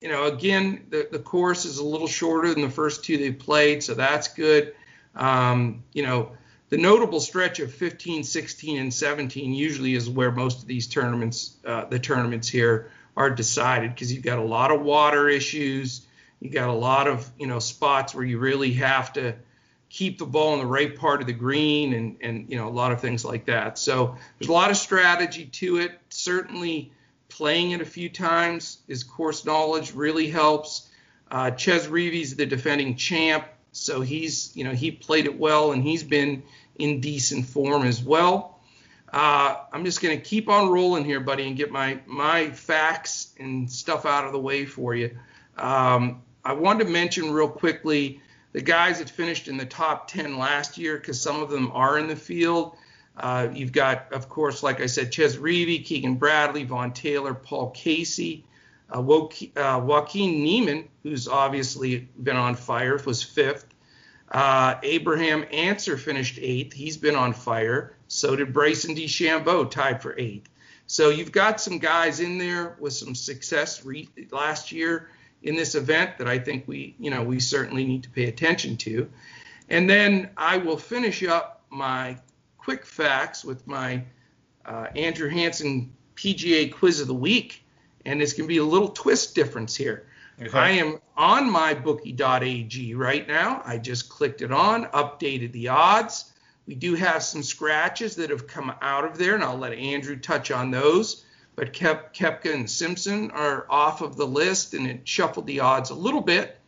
you 0.00 0.08
know, 0.08 0.26
again, 0.26 0.86
the, 0.90 1.08
the 1.10 1.18
course 1.18 1.64
is 1.64 1.78
a 1.78 1.84
little 1.84 2.06
shorter 2.06 2.52
than 2.52 2.62
the 2.62 2.70
first 2.70 3.04
two 3.04 3.16
they 3.16 3.32
played, 3.32 3.82
so 3.82 3.94
that's 3.94 4.28
good. 4.28 4.74
Um, 5.14 5.82
you 5.94 6.02
know, 6.02 6.32
the 6.68 6.76
notable 6.76 7.20
stretch 7.20 7.60
of 7.60 7.72
15, 7.72 8.22
16, 8.24 8.78
and 8.78 8.92
17 8.92 9.54
usually 9.54 9.94
is 9.94 10.10
where 10.10 10.30
most 10.30 10.60
of 10.60 10.66
these 10.66 10.86
tournaments, 10.86 11.56
uh, 11.64 11.86
the 11.86 11.98
tournaments 11.98 12.48
here, 12.48 12.90
are 13.16 13.30
decided 13.30 13.94
because 13.94 14.12
you've 14.12 14.24
got 14.24 14.38
a 14.38 14.44
lot 14.44 14.70
of 14.70 14.82
water 14.82 15.28
issues. 15.28 16.06
You 16.40 16.50
got 16.50 16.68
a 16.68 16.74
lot 16.74 17.06
of 17.06 17.28
you 17.38 17.46
know 17.46 17.58
spots 17.58 18.14
where 18.14 18.24
you 18.24 18.38
really 18.38 18.72
have 18.74 19.12
to 19.14 19.34
keep 19.88 20.18
the 20.18 20.26
ball 20.26 20.54
in 20.54 20.58
the 20.58 20.66
right 20.66 20.96
part 20.96 21.20
of 21.20 21.26
the 21.26 21.32
green 21.32 21.92
and 21.92 22.16
and 22.20 22.50
you 22.50 22.56
know 22.56 22.68
a 22.68 22.70
lot 22.70 22.92
of 22.92 23.00
things 23.00 23.24
like 23.24 23.46
that. 23.46 23.78
So 23.78 24.16
there's 24.38 24.48
a 24.48 24.52
lot 24.52 24.70
of 24.70 24.76
strategy 24.76 25.46
to 25.46 25.78
it. 25.78 25.92
Certainly 26.08 26.92
playing 27.28 27.72
it 27.72 27.80
a 27.80 27.86
few 27.86 28.08
times 28.08 28.78
is 28.88 29.02
course 29.02 29.44
knowledge 29.44 29.94
really 29.94 30.28
helps. 30.28 30.88
Uh, 31.30 31.50
Chez 31.52 31.88
Reavie's 31.88 32.36
the 32.36 32.46
defending 32.46 32.96
champ, 32.96 33.46
so 33.72 34.00
he's 34.00 34.54
you 34.56 34.64
know 34.64 34.72
he 34.72 34.90
played 34.90 35.26
it 35.26 35.38
well 35.38 35.72
and 35.72 35.82
he's 35.82 36.02
been 36.02 36.42
in 36.76 37.00
decent 37.00 37.46
form 37.46 37.84
as 37.84 38.02
well. 38.02 38.53
Uh, 39.14 39.60
I'm 39.72 39.84
just 39.84 40.02
going 40.02 40.18
to 40.18 40.24
keep 40.24 40.48
on 40.48 40.70
rolling 40.70 41.04
here, 41.04 41.20
buddy, 41.20 41.46
and 41.46 41.56
get 41.56 41.70
my 41.70 42.00
my 42.04 42.50
facts 42.50 43.32
and 43.38 43.70
stuff 43.70 44.06
out 44.06 44.24
of 44.24 44.32
the 44.32 44.40
way 44.40 44.66
for 44.66 44.92
you. 44.92 45.16
Um, 45.56 46.22
I 46.44 46.54
wanted 46.54 46.86
to 46.86 46.90
mention 46.90 47.32
real 47.32 47.48
quickly 47.48 48.20
the 48.50 48.60
guys 48.60 48.98
that 48.98 49.08
finished 49.08 49.46
in 49.46 49.56
the 49.56 49.66
top 49.66 50.08
10 50.08 50.36
last 50.36 50.78
year 50.78 50.96
because 50.96 51.20
some 51.20 51.40
of 51.40 51.48
them 51.48 51.70
are 51.72 51.96
in 51.96 52.08
the 52.08 52.16
field. 52.16 52.76
Uh, 53.16 53.46
you've 53.52 53.70
got, 53.70 54.12
of 54.12 54.28
course, 54.28 54.64
like 54.64 54.80
I 54.80 54.86
said, 54.86 55.14
Chez 55.14 55.36
Reavie, 55.36 55.84
Keegan 55.84 56.16
Bradley, 56.16 56.64
Vaughn 56.64 56.92
Taylor, 56.92 57.34
Paul 57.34 57.70
Casey, 57.70 58.44
uh, 58.90 58.98
uh, 58.98 59.80
Joaquin 59.84 60.42
Niemann, 60.42 60.88
who's 61.04 61.28
obviously 61.28 62.08
been 62.20 62.36
on 62.36 62.56
fire, 62.56 63.00
was 63.06 63.22
fifth. 63.22 63.64
Uh, 64.30 64.76
Abraham 64.82 65.44
Ancer 65.52 65.96
finished 65.96 66.38
eighth. 66.40 66.72
He's 66.72 66.96
been 66.96 67.16
on 67.16 67.32
fire. 67.32 67.96
So 68.08 68.36
did 68.36 68.52
Bryson 68.52 68.94
DeChambeau, 68.94 69.70
tied 69.70 70.02
for 70.02 70.18
eighth. 70.18 70.48
So 70.86 71.10
you've 71.10 71.32
got 71.32 71.60
some 71.60 71.78
guys 71.78 72.20
in 72.20 72.38
there 72.38 72.76
with 72.78 72.92
some 72.92 73.14
success 73.14 73.84
re- 73.84 74.08
last 74.30 74.72
year 74.72 75.08
in 75.42 75.56
this 75.56 75.74
event 75.74 76.18
that 76.18 76.28
I 76.28 76.38
think 76.38 76.66
we, 76.66 76.94
you 76.98 77.10
know, 77.10 77.22
we 77.22 77.40
certainly 77.40 77.84
need 77.84 78.02
to 78.04 78.10
pay 78.10 78.24
attention 78.24 78.76
to. 78.78 79.10
And 79.68 79.88
then 79.88 80.30
I 80.36 80.58
will 80.58 80.76
finish 80.76 81.22
up 81.22 81.64
my 81.70 82.18
quick 82.58 82.84
facts 82.84 83.44
with 83.44 83.66
my 83.66 84.04
uh, 84.64 84.88
Andrew 84.96 85.28
Hansen 85.28 85.92
PGA 86.16 86.72
Quiz 86.72 87.00
of 87.00 87.06
the 87.06 87.14
Week, 87.14 87.62
and 88.04 88.22
it's 88.22 88.32
going 88.32 88.46
to 88.46 88.52
be 88.52 88.58
a 88.58 88.64
little 88.64 88.88
twist 88.88 89.34
difference 89.34 89.74
here. 89.74 90.06
Okay. 90.42 90.58
I 90.58 90.70
am 90.70 90.98
on 91.16 91.48
my 91.48 91.74
bookie.ag 91.74 92.94
right 92.94 93.28
now. 93.28 93.62
I 93.64 93.78
just 93.78 94.08
clicked 94.08 94.42
it 94.42 94.50
on, 94.50 94.86
updated 94.86 95.52
the 95.52 95.68
odds. 95.68 96.32
We 96.66 96.74
do 96.74 96.94
have 96.94 97.22
some 97.22 97.44
scratches 97.44 98.16
that 98.16 98.30
have 98.30 98.48
come 98.48 98.74
out 98.82 99.04
of 99.04 99.16
there, 99.16 99.36
and 99.36 99.44
I'll 99.44 99.58
let 99.58 99.74
Andrew 99.74 100.16
touch 100.16 100.50
on 100.50 100.72
those. 100.72 101.24
But 101.54 101.72
Kep, 101.72 102.14
Koepka 102.14 102.52
and 102.52 102.68
Simpson 102.68 103.30
are 103.30 103.64
off 103.70 104.00
of 104.00 104.16
the 104.16 104.26
list, 104.26 104.74
and 104.74 104.88
it 104.88 105.06
shuffled 105.06 105.46
the 105.46 105.60
odds 105.60 105.90
a 105.90 105.94
little 105.94 106.20
bit. 106.20 106.58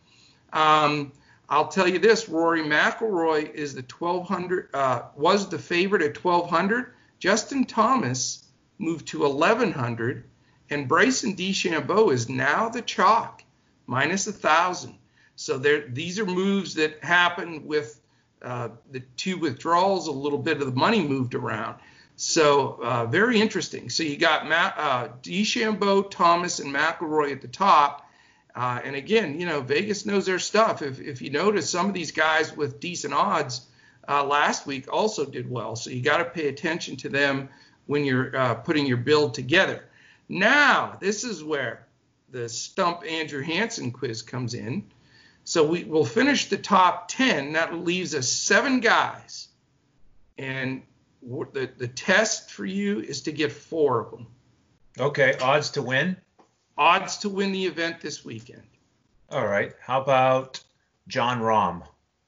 Um, 0.53 1.11
I'll 1.49 1.67
tell 1.67 1.89
you 1.89 1.99
this: 1.99 2.29
Rory 2.29 2.63
McIlroy 2.63 3.53
is 3.53 3.73
the 3.73 3.81
1200 3.81 4.69
uh, 4.73 5.01
was 5.15 5.49
the 5.49 5.59
favorite 5.59 6.03
at 6.03 6.23
1200. 6.23 6.93
Justin 7.19 7.65
Thomas 7.65 8.47
moved 8.77 9.07
to 9.07 9.19
1100, 9.19 10.23
and 10.69 10.87
Bryson 10.87 11.35
DeChambeau 11.35 12.13
is 12.13 12.29
now 12.29 12.69
the 12.69 12.81
chalk 12.81 13.43
minus 13.87 14.27
a 14.27 14.31
thousand. 14.31 14.95
So 15.35 15.57
there, 15.57 15.87
these 15.87 16.19
are 16.19 16.25
moves 16.25 16.75
that 16.75 17.03
happen 17.03 17.65
with 17.65 17.99
uh, 18.41 18.69
the 18.91 18.99
two 19.15 19.37
withdrawals. 19.37 20.07
A 20.07 20.11
little 20.11 20.39
bit 20.39 20.61
of 20.61 20.67
the 20.67 20.79
money 20.79 21.01
moved 21.01 21.33
around. 21.33 21.79
So 22.15 22.79
uh, 22.83 23.05
very 23.05 23.39
interesting. 23.39 23.89
So 23.89 24.03
you 24.03 24.17
got 24.17 24.47
Matt, 24.47 24.73
uh, 24.77 25.07
DeChambeau, 25.21 26.09
Thomas, 26.09 26.59
and 26.59 26.73
McIlroy 26.73 27.31
at 27.31 27.41
the 27.41 27.47
top. 27.47 28.09
Uh, 28.55 28.79
and 28.83 28.95
again, 28.95 29.39
you 29.39 29.45
know, 29.45 29.61
Vegas 29.61 30.05
knows 30.05 30.25
their 30.25 30.39
stuff. 30.39 30.81
If, 30.81 30.99
if 30.99 31.21
you 31.21 31.29
notice, 31.29 31.69
some 31.69 31.87
of 31.87 31.93
these 31.93 32.11
guys 32.11 32.55
with 32.57 32.79
decent 32.79 33.13
odds 33.13 33.67
uh, 34.09 34.23
last 34.23 34.65
week 34.65 34.91
also 34.91 35.25
did 35.25 35.47
well. 35.47 35.75
So 35.75 35.91
you 35.91 36.01
got 36.01 36.17
to 36.17 36.25
pay 36.25 36.47
attention 36.47 36.97
to 36.97 37.09
them 37.09 37.49
when 37.85 38.03
you're 38.03 38.35
uh, 38.35 38.55
putting 38.55 38.87
your 38.87 38.97
build 38.97 39.35
together. 39.35 39.85
Now, 40.27 40.97
this 40.99 41.23
is 41.23 41.43
where 41.43 41.86
the 42.29 42.49
Stump 42.49 43.03
Andrew 43.05 43.41
Hansen 43.41 43.91
quiz 43.91 44.21
comes 44.21 44.53
in. 44.53 44.91
So 45.43 45.65
we 45.65 45.85
will 45.85 46.05
finish 46.05 46.49
the 46.49 46.57
top 46.57 47.07
10. 47.07 47.53
That 47.53 47.73
leaves 47.73 48.13
us 48.13 48.27
seven 48.27 48.81
guys. 48.81 49.47
And 50.37 50.83
the, 51.21 51.71
the 51.77 51.87
test 51.87 52.51
for 52.51 52.65
you 52.65 52.99
is 52.99 53.21
to 53.23 53.31
get 53.31 53.51
four 53.51 54.01
of 54.01 54.11
them. 54.11 54.27
Okay, 54.99 55.35
odds 55.41 55.71
to 55.71 55.81
win? 55.81 56.17
Odds 56.77 57.17
to 57.17 57.29
win 57.29 57.51
the 57.51 57.65
event 57.65 58.01
this 58.01 58.25
weekend. 58.25 58.67
All 59.29 59.47
right. 59.47 59.73
How 59.81 60.01
about 60.01 60.63
Jon 61.07 61.39
Rahm? 61.39 61.83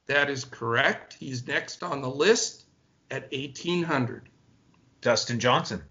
That 0.06 0.30
is 0.30 0.44
correct. 0.44 1.14
He's 1.14 1.46
next 1.46 1.82
on 1.82 2.02
the 2.02 2.10
list 2.10 2.64
at 3.10 3.30
1800. 3.32 4.28
Dustin 5.00 5.40
Johnson. 5.40 5.82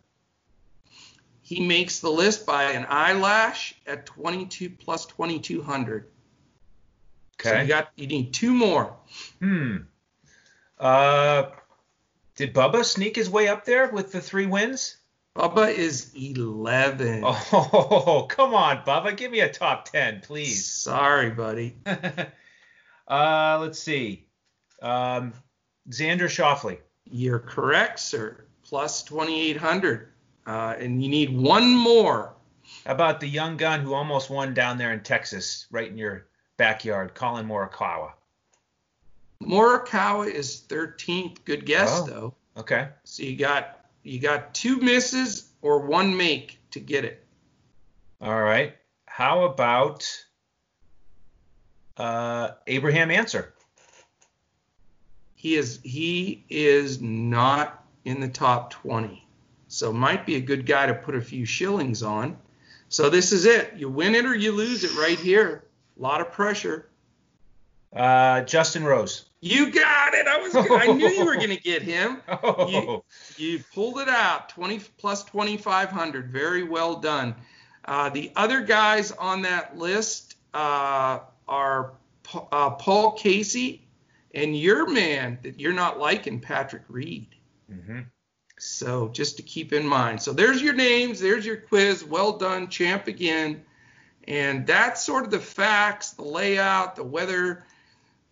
He 1.50 1.66
makes 1.66 2.00
the 2.00 2.12
list 2.12 2.46
by 2.46 2.74
an 2.74 2.86
eyelash 2.88 3.74
at 3.88 4.06
22 4.06 4.70
plus 4.70 5.08
2200. 5.08 6.06
Okay. 7.42 7.50
So 7.50 7.62
you 7.62 7.68
got 7.68 7.90
you 7.96 8.06
need 8.06 8.36
two 8.36 8.54
more. 8.54 8.96
Hmm. 9.40 9.78
Uh, 10.78 11.50
did 12.36 12.54
Bubba 12.54 12.86
sneak 12.86 13.16
his 13.16 13.32
way 13.32 13.48
up 13.48 13.66
there 13.66 13.90
with 13.90 14.12
the 14.12 14.22
three 14.22 14.46
wins? 14.46 14.98
Bubba 15.36 15.74
is 15.74 16.12
11. 16.14 17.24
Oh, 17.26 18.28
come 18.30 18.54
on, 18.54 18.84
Bubba. 18.86 19.18
Give 19.18 19.32
me 19.32 19.40
a 19.40 19.52
top 19.52 19.86
10, 19.90 20.22
please. 20.22 20.64
Sorry, 20.64 21.32
buddy. 21.32 21.78
uh, 23.08 23.58
let's 23.60 23.80
see. 23.80 24.28
Um, 24.84 25.34
Xander 25.90 26.30
Schauffele. 26.30 26.78
You're 27.10 27.40
correct, 27.40 28.00
sir. 28.00 28.46
Plus 28.62 29.02
2,800. 29.02 30.10
Uh, 30.50 30.76
and 30.80 31.04
you 31.04 31.10
need 31.10 31.30
one 31.30 31.76
more. 31.76 32.34
About 32.86 33.20
the 33.20 33.28
young 33.28 33.56
gun 33.56 33.82
who 33.82 33.94
almost 33.94 34.32
won 34.32 34.54
down 34.56 34.80
there 34.80 34.94
in 34.94 35.02
Texas, 35.02 35.68
right 35.70 35.88
in 35.88 35.98
your 35.98 36.28
backyard, 36.58 37.14
Collin 37.14 37.48
Morikawa? 37.48 38.14
Morikawa 39.44 40.32
is 40.32 40.64
13th. 40.68 41.38
Good 41.46 41.66
guess, 41.66 42.00
oh, 42.00 42.06
though. 42.06 42.36
Okay. 42.58 42.90
So 43.04 43.24
you 43.24 43.36
got 43.36 43.86
you 44.02 44.20
got 44.20 44.54
two 44.56 44.78
misses 44.78 45.52
or 45.62 45.82
one 45.86 46.16
make 46.18 46.60
to 46.72 46.80
get 46.80 47.06
it. 47.06 47.26
All 48.20 48.42
right. 48.42 48.76
How 49.06 49.44
about 49.44 50.08
uh, 51.98 52.52
Abraham 52.66 53.12
Ancer? 53.12 53.54
He 55.36 55.56
is 55.56 55.80
he 55.84 56.44
is 56.50 57.02
not 57.02 57.84
in 58.04 58.20
the 58.20 58.30
top 58.30 58.72
20. 58.72 59.29
So 59.70 59.94
might 59.94 60.26
be 60.26 60.36
a 60.36 60.42
good 60.42 60.66
guy 60.66 60.88
to 60.88 60.96
put 60.96 61.16
a 61.16 61.22
few 61.22 61.46
shillings 61.46 62.02
on. 62.02 62.38
So 62.90 63.10
this 63.10 63.32
is 63.32 63.46
it. 63.46 63.74
You 63.78 63.88
win 63.88 64.16
it 64.16 64.26
or 64.26 64.36
you 64.36 64.52
lose 64.52 64.84
it 64.84 64.96
right 64.96 65.18
here. 65.18 65.64
A 65.98 66.02
lot 66.02 66.22
of 66.22 66.32
pressure. 66.32 66.90
Uh, 67.96 68.42
Justin 68.42 68.84
Rose. 68.84 69.30
You 69.42 69.72
got 69.72 70.16
it. 70.16 70.28
I 70.28 70.38
was. 70.40 70.56
I 70.56 70.88
knew 70.88 71.08
you 71.08 71.24
were 71.24 71.36
going 71.36 71.50
to 71.56 71.62
get 71.62 71.84
him. 71.84 72.22
Oh. 72.28 73.04
You, 73.38 73.52
you, 73.52 73.64
pulled 73.74 74.00
it 74.00 74.10
out. 74.10 74.50
20 74.50 74.80
plus 74.98 75.24
2,500. 75.26 76.32
Very 76.32 76.64
well 76.64 76.96
done. 76.96 77.36
Uh, 77.86 78.10
the 78.10 78.32
other 78.36 78.62
guys 78.62 79.12
on 79.12 79.44
that 79.44 79.78
list 79.78 80.36
uh, 80.56 81.20
are 81.48 81.94
uh, 82.52 82.72
Paul 82.72 83.12
Casey 83.14 83.88
and 84.34 84.58
your 84.58 84.90
man 84.90 85.38
that 85.44 85.60
you're 85.60 85.74
not 85.74 86.00
liking, 86.00 86.40
Patrick 86.40 86.84
Reed. 86.88 87.28
Mm-hmm. 87.72 88.00
So 88.60 89.08
just 89.10 89.38
to 89.38 89.44
keep 89.44 89.74
in 89.74 89.88
mind. 89.88 90.22
So 90.22 90.34
there's 90.34 90.62
your 90.62 90.74
names. 90.74 91.20
There's 91.20 91.46
your 91.46 91.58
quiz. 91.58 92.04
Well 92.04 92.38
done, 92.38 92.70
champ 92.70 93.08
again. 93.08 93.64
And 94.28 94.68
that's 94.68 95.04
sort 95.04 95.26
of 95.26 95.32
the 95.32 95.40
facts, 95.40 96.12
the 96.12 96.24
layout, 96.24 96.96
the 96.96 97.04
weather 97.04 97.64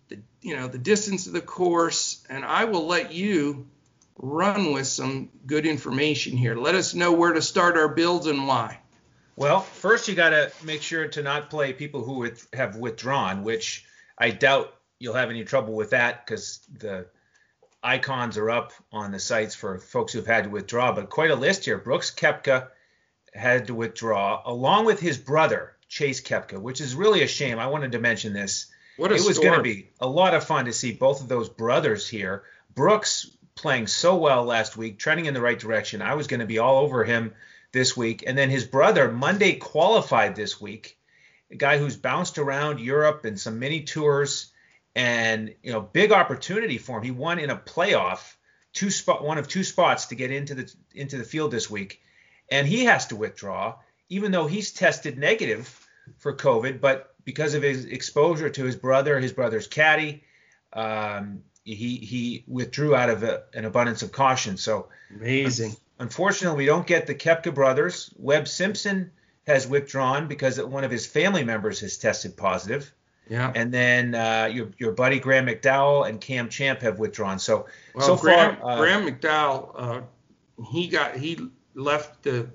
the 0.09 0.19
you 0.41 0.55
know 0.55 0.67
the 0.67 0.77
distance 0.77 1.27
of 1.27 1.33
the 1.33 1.41
course, 1.41 2.25
and 2.29 2.45
I 2.45 2.65
will 2.65 2.87
let 2.87 3.13
you 3.13 3.67
run 4.17 4.73
with 4.73 4.87
some 4.87 5.29
good 5.45 5.65
information 5.65 6.37
here. 6.37 6.55
Let 6.55 6.75
us 6.75 6.93
know 6.93 7.13
where 7.13 7.33
to 7.33 7.41
start 7.41 7.77
our 7.77 7.89
builds 7.89 8.27
and 8.27 8.47
why. 8.47 8.79
Well, 9.35 9.59
first 9.59 10.07
you 10.07 10.15
got 10.15 10.31
to 10.31 10.51
make 10.63 10.81
sure 10.81 11.07
to 11.09 11.21
not 11.21 11.51
play 11.51 11.73
people 11.73 12.03
who 12.03 12.31
have 12.53 12.75
withdrawn, 12.75 13.43
which 13.43 13.85
I 14.17 14.31
doubt 14.31 14.73
you'll 14.97 15.13
have 15.13 15.29
any 15.29 15.43
trouble 15.43 15.75
with 15.75 15.91
that 15.91 16.25
because 16.25 16.59
the 16.79 17.07
icons 17.83 18.37
are 18.37 18.49
up 18.49 18.73
on 18.91 19.11
the 19.11 19.19
sites 19.19 19.55
for 19.55 19.79
folks 19.79 20.13
who've 20.13 20.25
had 20.25 20.45
to 20.45 20.49
withdraw. 20.49 20.93
But 20.93 21.09
quite 21.09 21.31
a 21.31 21.35
list 21.35 21.65
here. 21.65 21.77
Brooks 21.77 22.11
Koepka 22.11 22.67
had 23.33 23.67
to 23.67 23.75
withdraw, 23.75 24.41
along 24.45 24.85
with 24.85 24.99
his 24.99 25.17
brother 25.17 25.75
Chase 25.87 26.21
Koepka, 26.21 26.59
which 26.59 26.81
is 26.81 26.95
really 26.95 27.23
a 27.23 27.27
shame. 27.27 27.59
I 27.59 27.67
wanted 27.67 27.93
to 27.93 27.99
mention 27.99 28.33
this. 28.33 28.67
What 28.97 29.11
a 29.11 29.15
it 29.15 29.25
was 29.25 29.39
going 29.39 29.57
to 29.57 29.63
be 29.63 29.91
a 29.99 30.07
lot 30.07 30.33
of 30.33 30.43
fun 30.43 30.65
to 30.65 30.73
see 30.73 30.91
both 30.91 31.21
of 31.21 31.27
those 31.27 31.49
brothers 31.49 32.07
here. 32.07 32.43
Brooks 32.73 33.29
playing 33.55 33.87
so 33.87 34.15
well 34.15 34.43
last 34.43 34.77
week, 34.77 34.97
trending 34.97 35.25
in 35.25 35.33
the 35.33 35.41
right 35.41 35.59
direction. 35.59 36.01
I 36.01 36.15
was 36.15 36.27
going 36.27 36.39
to 36.39 36.45
be 36.45 36.59
all 36.59 36.79
over 36.79 37.03
him 37.03 37.33
this 37.71 37.95
week. 37.95 38.23
And 38.25 38.37
then 38.37 38.49
his 38.49 38.65
brother 38.65 39.11
Monday 39.11 39.55
qualified 39.55 40.35
this 40.35 40.59
week, 40.59 40.97
a 41.51 41.55
guy 41.55 41.77
who's 41.77 41.97
bounced 41.97 42.37
around 42.37 42.79
Europe 42.79 43.25
and 43.25 43.39
some 43.39 43.59
mini 43.59 43.83
tours, 43.83 44.51
and 44.97 45.53
you 45.61 45.71
know, 45.71 45.79
big 45.79 46.11
opportunity 46.11 46.79
for 46.79 46.97
him. 46.97 47.03
He 47.03 47.11
won 47.11 47.37
in 47.37 47.51
a 47.51 47.55
playoff, 47.55 48.33
two 48.73 48.89
spot, 48.89 49.23
one 49.23 49.37
of 49.37 49.47
two 49.47 49.63
spots 49.63 50.07
to 50.07 50.15
get 50.15 50.31
into 50.31 50.55
the 50.55 50.73
into 50.95 51.17
the 51.17 51.23
field 51.23 51.51
this 51.51 51.69
week, 51.69 52.01
and 52.49 52.67
he 52.67 52.85
has 52.85 53.05
to 53.07 53.15
withdraw, 53.15 53.75
even 54.09 54.31
though 54.31 54.47
he's 54.47 54.71
tested 54.71 55.17
negative 55.17 55.87
for 56.17 56.35
COVID, 56.35 56.81
but 56.81 57.13
because 57.23 57.53
of 57.53 57.61
his 57.61 57.85
exposure 57.85 58.49
to 58.49 58.63
his 58.63 58.75
brother, 58.75 59.19
his 59.19 59.33
brother's 59.33 59.67
caddy, 59.67 60.23
um, 60.73 61.43
he 61.63 61.97
he 61.97 62.43
withdrew 62.47 62.95
out 62.95 63.11
of 63.11 63.21
a, 63.21 63.43
an 63.53 63.65
abundance 63.65 64.01
of 64.01 64.11
caution. 64.11 64.57
So 64.57 64.87
amazing. 65.15 65.75
Unfortunately, 65.99 66.57
we 66.57 66.65
don't 66.65 66.87
get 66.87 67.05
the 67.05 67.15
Koepka 67.15 67.53
brothers. 67.53 68.11
Webb 68.17 68.47
Simpson 68.47 69.11
has 69.45 69.67
withdrawn 69.67 70.27
because 70.27 70.59
one 70.59 70.83
of 70.83 70.91
his 70.91 71.05
family 71.05 71.43
members 71.43 71.81
has 71.81 71.97
tested 71.97 72.35
positive. 72.35 72.91
Yeah. 73.29 73.51
And 73.53 73.73
then 73.73 74.15
uh, 74.15 74.49
your 74.51 74.69
your 74.77 74.91
buddy 74.91 75.19
Graham 75.19 75.47
McDowell 75.47 76.07
and 76.07 76.19
Cam 76.19 76.49
Champ 76.49 76.81
have 76.81 76.99
withdrawn. 76.99 77.39
So 77.39 77.67
well, 77.93 78.05
so 78.05 78.17
Graham, 78.17 78.57
far, 78.57 78.71
uh, 78.71 78.77
Graham 78.77 79.05
McDowell, 79.05 79.71
uh, 79.75 80.01
he 80.71 80.87
got 80.87 81.17
he 81.17 81.39
left 81.75 82.23
the 82.23 82.49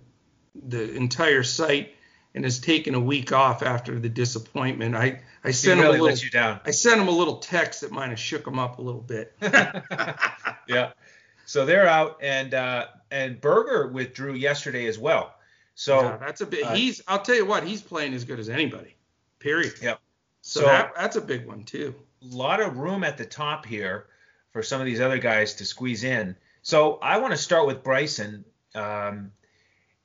the 0.55 0.95
entire 0.95 1.43
site 1.43 1.95
and 2.35 2.45
has 2.45 2.59
taken 2.59 2.95
a 2.95 3.00
week 3.00 3.33
off 3.33 3.62
after 3.62 3.99
the 3.99 4.09
disappointment. 4.09 4.95
I 4.95 5.21
I 5.45 5.50
sent 5.50 5.81
really 5.81 5.97
him 5.97 6.00
a 6.00 6.05
little. 6.05 6.25
you 6.25 6.31
down. 6.31 6.61
I 6.64 6.71
sent 6.71 7.00
him 7.00 7.09
a 7.09 7.12
little 7.12 7.37
text 7.37 7.83
that 7.83 7.91
might 7.91 8.11
have 8.11 8.19
shook 8.19 8.47
him 8.47 8.59
up 8.59 8.79
a 8.79 8.83
little 8.83 9.00
bit. 9.00 9.35
yeah. 10.69 10.93
So 11.45 11.67
they're 11.67 11.87
out, 11.87 12.19
and 12.23 12.55
uh, 12.55 12.87
and 13.11 13.41
Berger 13.41 13.88
withdrew 13.88 14.35
yesterday 14.35 14.87
as 14.87 14.99
well. 14.99 15.35
So 15.75 16.02
yeah, 16.02 16.17
that's 16.17 16.41
a 16.41 16.47
bit. 16.47 16.64
Uh, 16.64 16.75
he's. 16.75 17.02
I'll 17.07 17.21
tell 17.21 17.35
you 17.35 17.45
what. 17.45 17.64
He's 17.64 17.83
playing 17.83 18.14
as 18.14 18.25
good 18.25 18.38
as 18.38 18.49
anybody. 18.49 18.97
Period. 19.38 19.75
Yep. 19.83 20.00
So, 20.42 20.61
so 20.61 20.66
that, 20.66 20.92
that's 20.96 21.16
a 21.16 21.20
big 21.20 21.46
one 21.46 21.64
too. 21.64 21.94
A 22.22 22.37
lot 22.37 22.61
of 22.61 22.76
room 22.76 23.04
at 23.04 23.16
the 23.16 23.25
top 23.25 23.64
here 23.64 24.06
for 24.52 24.62
some 24.62 24.80
of 24.80 24.87
these 24.87 25.00
other 25.00 25.18
guys 25.18 25.54
to 25.54 25.64
squeeze 25.64 26.04
in. 26.04 26.37
So 26.62 26.99
I 27.02 27.18
want 27.18 27.32
to 27.32 27.38
start 27.38 27.66
with 27.66 27.82
Bryson. 27.82 28.44
Um, 28.75 29.32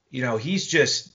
you 0.10 0.22
know, 0.22 0.38
he's 0.38 0.66
just 0.66 1.12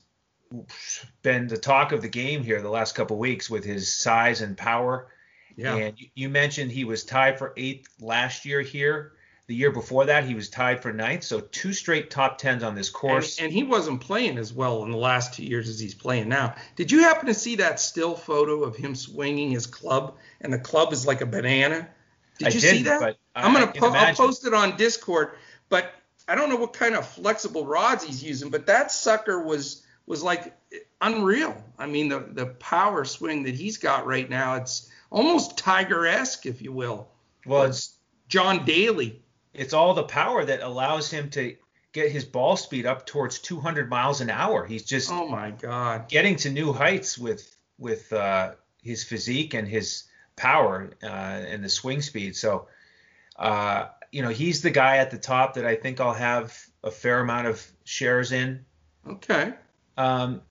been 1.22 1.48
the 1.48 1.56
talk 1.56 1.92
of 1.92 2.02
the 2.02 2.08
game 2.08 2.42
here 2.42 2.60
the 2.60 2.68
last 2.68 2.94
couple 2.94 3.16
weeks 3.16 3.48
with 3.48 3.64
his 3.64 3.92
size 3.92 4.42
and 4.42 4.56
power. 4.56 5.08
Yeah. 5.56 5.76
And 5.76 5.96
you 6.14 6.28
mentioned 6.28 6.70
he 6.70 6.84
was 6.84 7.04
tied 7.04 7.38
for 7.38 7.52
eighth 7.56 7.88
last 8.00 8.44
year 8.44 8.60
here. 8.60 9.12
The 9.48 9.54
year 9.54 9.72
before 9.72 10.06
that, 10.06 10.24
he 10.24 10.34
was 10.34 10.48
tied 10.48 10.80
for 10.80 10.92
ninth. 10.92 11.24
So 11.24 11.40
two 11.40 11.72
straight 11.72 12.10
top 12.10 12.38
tens 12.38 12.62
on 12.62 12.74
this 12.74 12.88
course. 12.88 13.38
And, 13.38 13.46
and, 13.46 13.52
he 13.52 13.64
wasn't 13.64 14.00
playing 14.00 14.38
as 14.38 14.52
well 14.52 14.84
in 14.84 14.90
the 14.90 14.96
last 14.96 15.34
two 15.34 15.44
years 15.44 15.68
as 15.68 15.80
he's 15.80 15.94
playing 15.94 16.28
now. 16.28 16.54
Did 16.76 16.92
you 16.92 17.00
happen 17.00 17.26
to 17.26 17.34
see 17.34 17.56
that 17.56 17.80
still 17.80 18.14
photo 18.14 18.62
of 18.62 18.76
him 18.76 18.94
swinging 18.94 19.50
his 19.50 19.66
club, 19.66 20.16
and 20.40 20.52
the 20.52 20.58
club 20.58 20.92
is 20.92 21.06
like 21.06 21.20
a 21.20 21.26
banana? 21.26 21.88
Did 22.38 22.48
I 22.48 22.50
you 22.50 22.60
see 22.60 22.82
that? 22.84 23.16
I'm 23.34 23.52
gonna 23.52 23.66
po- 23.66 23.92
I'll 23.92 24.14
post 24.14 24.46
it 24.46 24.54
on 24.54 24.76
Discord, 24.76 25.32
but 25.68 25.92
I 26.28 26.34
don't 26.34 26.48
know 26.48 26.56
what 26.56 26.72
kind 26.72 26.94
of 26.94 27.06
flexible 27.06 27.66
rods 27.66 28.04
he's 28.04 28.22
using, 28.22 28.50
but 28.50 28.66
that 28.66 28.90
sucker 28.90 29.42
was 29.42 29.82
was 30.06 30.22
like 30.22 30.54
eh, 30.72 30.78
unreal. 31.00 31.62
I 31.78 31.86
mean, 31.86 32.08
the 32.08 32.20
the 32.20 32.46
power 32.46 33.04
swing 33.04 33.44
that 33.44 33.54
he's 33.54 33.78
got 33.78 34.06
right 34.06 34.28
now, 34.28 34.56
it's 34.56 34.90
almost 35.10 35.58
Tiger-esque, 35.58 36.46
if 36.46 36.62
you 36.62 36.72
will. 36.72 37.08
Well, 37.46 37.64
it's 37.64 37.96
John 38.28 38.64
Daly. 38.64 39.21
It's 39.54 39.72
all 39.72 39.94
the 39.94 40.04
power 40.04 40.44
that 40.44 40.60
allows 40.62 41.10
him 41.10 41.30
to 41.30 41.56
get 41.92 42.10
his 42.10 42.24
ball 42.24 42.56
speed 42.56 42.86
up 42.86 43.06
towards 43.06 43.38
200 43.38 43.88
miles 43.88 44.20
an 44.20 44.30
hour. 44.30 44.64
He's 44.64 44.84
just 44.84 45.10
oh 45.10 45.28
my 45.28 45.50
god, 45.50 46.08
getting 46.08 46.36
to 46.36 46.50
new 46.50 46.72
heights 46.72 47.18
with 47.18 47.54
with 47.78 48.12
uh, 48.12 48.52
his 48.82 49.04
physique 49.04 49.54
and 49.54 49.68
his 49.68 50.04
power 50.36 50.90
uh, 51.02 51.06
and 51.06 51.62
the 51.62 51.68
swing 51.68 52.00
speed. 52.00 52.36
So, 52.36 52.68
uh, 53.36 53.88
you 54.10 54.22
know, 54.22 54.30
he's 54.30 54.62
the 54.62 54.70
guy 54.70 54.98
at 54.98 55.10
the 55.10 55.18
top 55.18 55.54
that 55.54 55.66
I 55.66 55.76
think 55.76 56.00
I'll 56.00 56.14
have 56.14 56.58
a 56.82 56.90
fair 56.90 57.20
amount 57.20 57.48
of 57.48 57.66
shares 57.84 58.32
in. 58.32 58.64
Okay. 59.06 59.52
Um, 59.96 60.42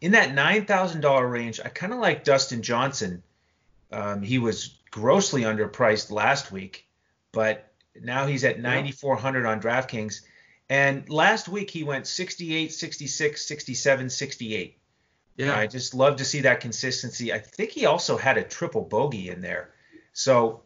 in 0.00 0.12
that 0.12 0.34
nine 0.34 0.66
thousand 0.66 1.00
dollar 1.00 1.26
range, 1.26 1.60
I 1.64 1.68
kind 1.68 1.92
of 1.92 1.98
like 1.98 2.24
Dustin 2.24 2.62
Johnson. 2.62 3.22
Um, 3.92 4.22
he 4.22 4.38
was 4.38 4.78
grossly 4.90 5.42
underpriced 5.42 6.10
last 6.10 6.52
week, 6.52 6.86
but 7.32 7.69
now 8.00 8.26
he's 8.26 8.44
at 8.44 8.60
9400 8.60 9.46
on 9.46 9.60
DraftKings. 9.60 10.22
And 10.68 11.08
last 11.10 11.48
week 11.48 11.70
he 11.70 11.82
went 11.82 12.06
68, 12.06 12.72
66, 12.72 13.46
67, 13.46 14.10
68. 14.10 14.78
Yeah. 15.36 15.56
I 15.56 15.66
just 15.66 15.94
love 15.94 16.16
to 16.16 16.24
see 16.24 16.42
that 16.42 16.60
consistency. 16.60 17.32
I 17.32 17.38
think 17.38 17.70
he 17.70 17.86
also 17.86 18.16
had 18.16 18.36
a 18.36 18.42
triple 18.42 18.82
bogey 18.82 19.30
in 19.30 19.40
there. 19.40 19.70
So, 20.12 20.62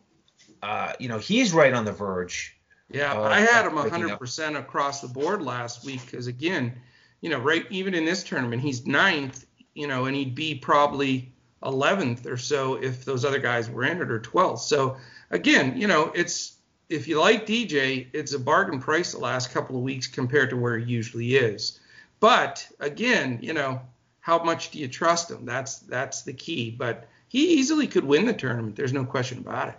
uh, 0.63 0.93
you 0.99 1.09
know, 1.09 1.19
he's 1.19 1.53
right 1.53 1.73
on 1.73 1.85
the 1.85 1.93
verge. 1.93 2.59
Yeah, 2.91 3.19
I 3.21 3.41
had 3.41 3.67
him 3.67 3.73
100% 3.73 4.59
across 4.59 5.01
the 5.01 5.09
board 5.09 5.43
last 5.43 5.85
week 5.85 6.05
because, 6.05 6.27
again, 6.27 6.75
you 7.21 7.31
know, 7.31 7.39
right, 7.39 7.65
even 7.71 7.95
in 7.95 8.05
this 8.05 8.23
tournament, 8.23 8.63
he's 8.63 8.87
ninth, 8.87 9.47
you 9.75 9.87
know, 9.87 10.05
and 10.05 10.15
he'd 10.15 10.35
be 10.35 10.55
probably 10.55 11.33
11th 11.63 12.27
or 12.27 12.37
so 12.37 12.75
if 12.75 13.05
those 13.05 13.25
other 13.25 13.39
guys 13.39 13.71
were 13.71 13.85
in 13.85 14.01
it 14.01 14.11
or 14.11 14.21
12th. 14.21 14.61
So, 14.61 14.99
again, 15.31 15.81
you 15.81 15.87
know, 15.87 16.13
it's 16.15 16.54
if 16.89 17.09
you 17.09 17.21
like 17.21 17.47
DJ, 17.47 18.07
it's 18.13 18.35
a 18.35 18.39
bargain 18.39 18.81
price 18.81 19.13
the 19.13 19.19
last 19.19 19.53
couple 19.53 19.77
of 19.77 19.83
weeks 19.83 20.07
compared 20.07 20.51
to 20.51 20.57
where 20.57 20.79
he 20.79 20.93
usually 20.93 21.37
is. 21.37 21.81
But 22.21 22.67
again, 22.81 23.39
you 23.43 23.53
know, 23.53 23.81
how 24.21 24.43
much 24.43 24.71
do 24.71 24.79
you 24.79 24.89
trust 24.89 25.31
him? 25.31 25.45
That's 25.45 25.79
that's 25.81 26.23
the 26.23 26.33
key. 26.33 26.71
But 26.71 27.09
he 27.29 27.55
easily 27.55 27.87
could 27.87 28.05
win 28.05 28.27
the 28.27 28.33
tournament. 28.33 28.77
There's 28.77 28.93
no 28.93 29.05
question 29.05 29.39
about 29.39 29.69
it. 29.69 29.75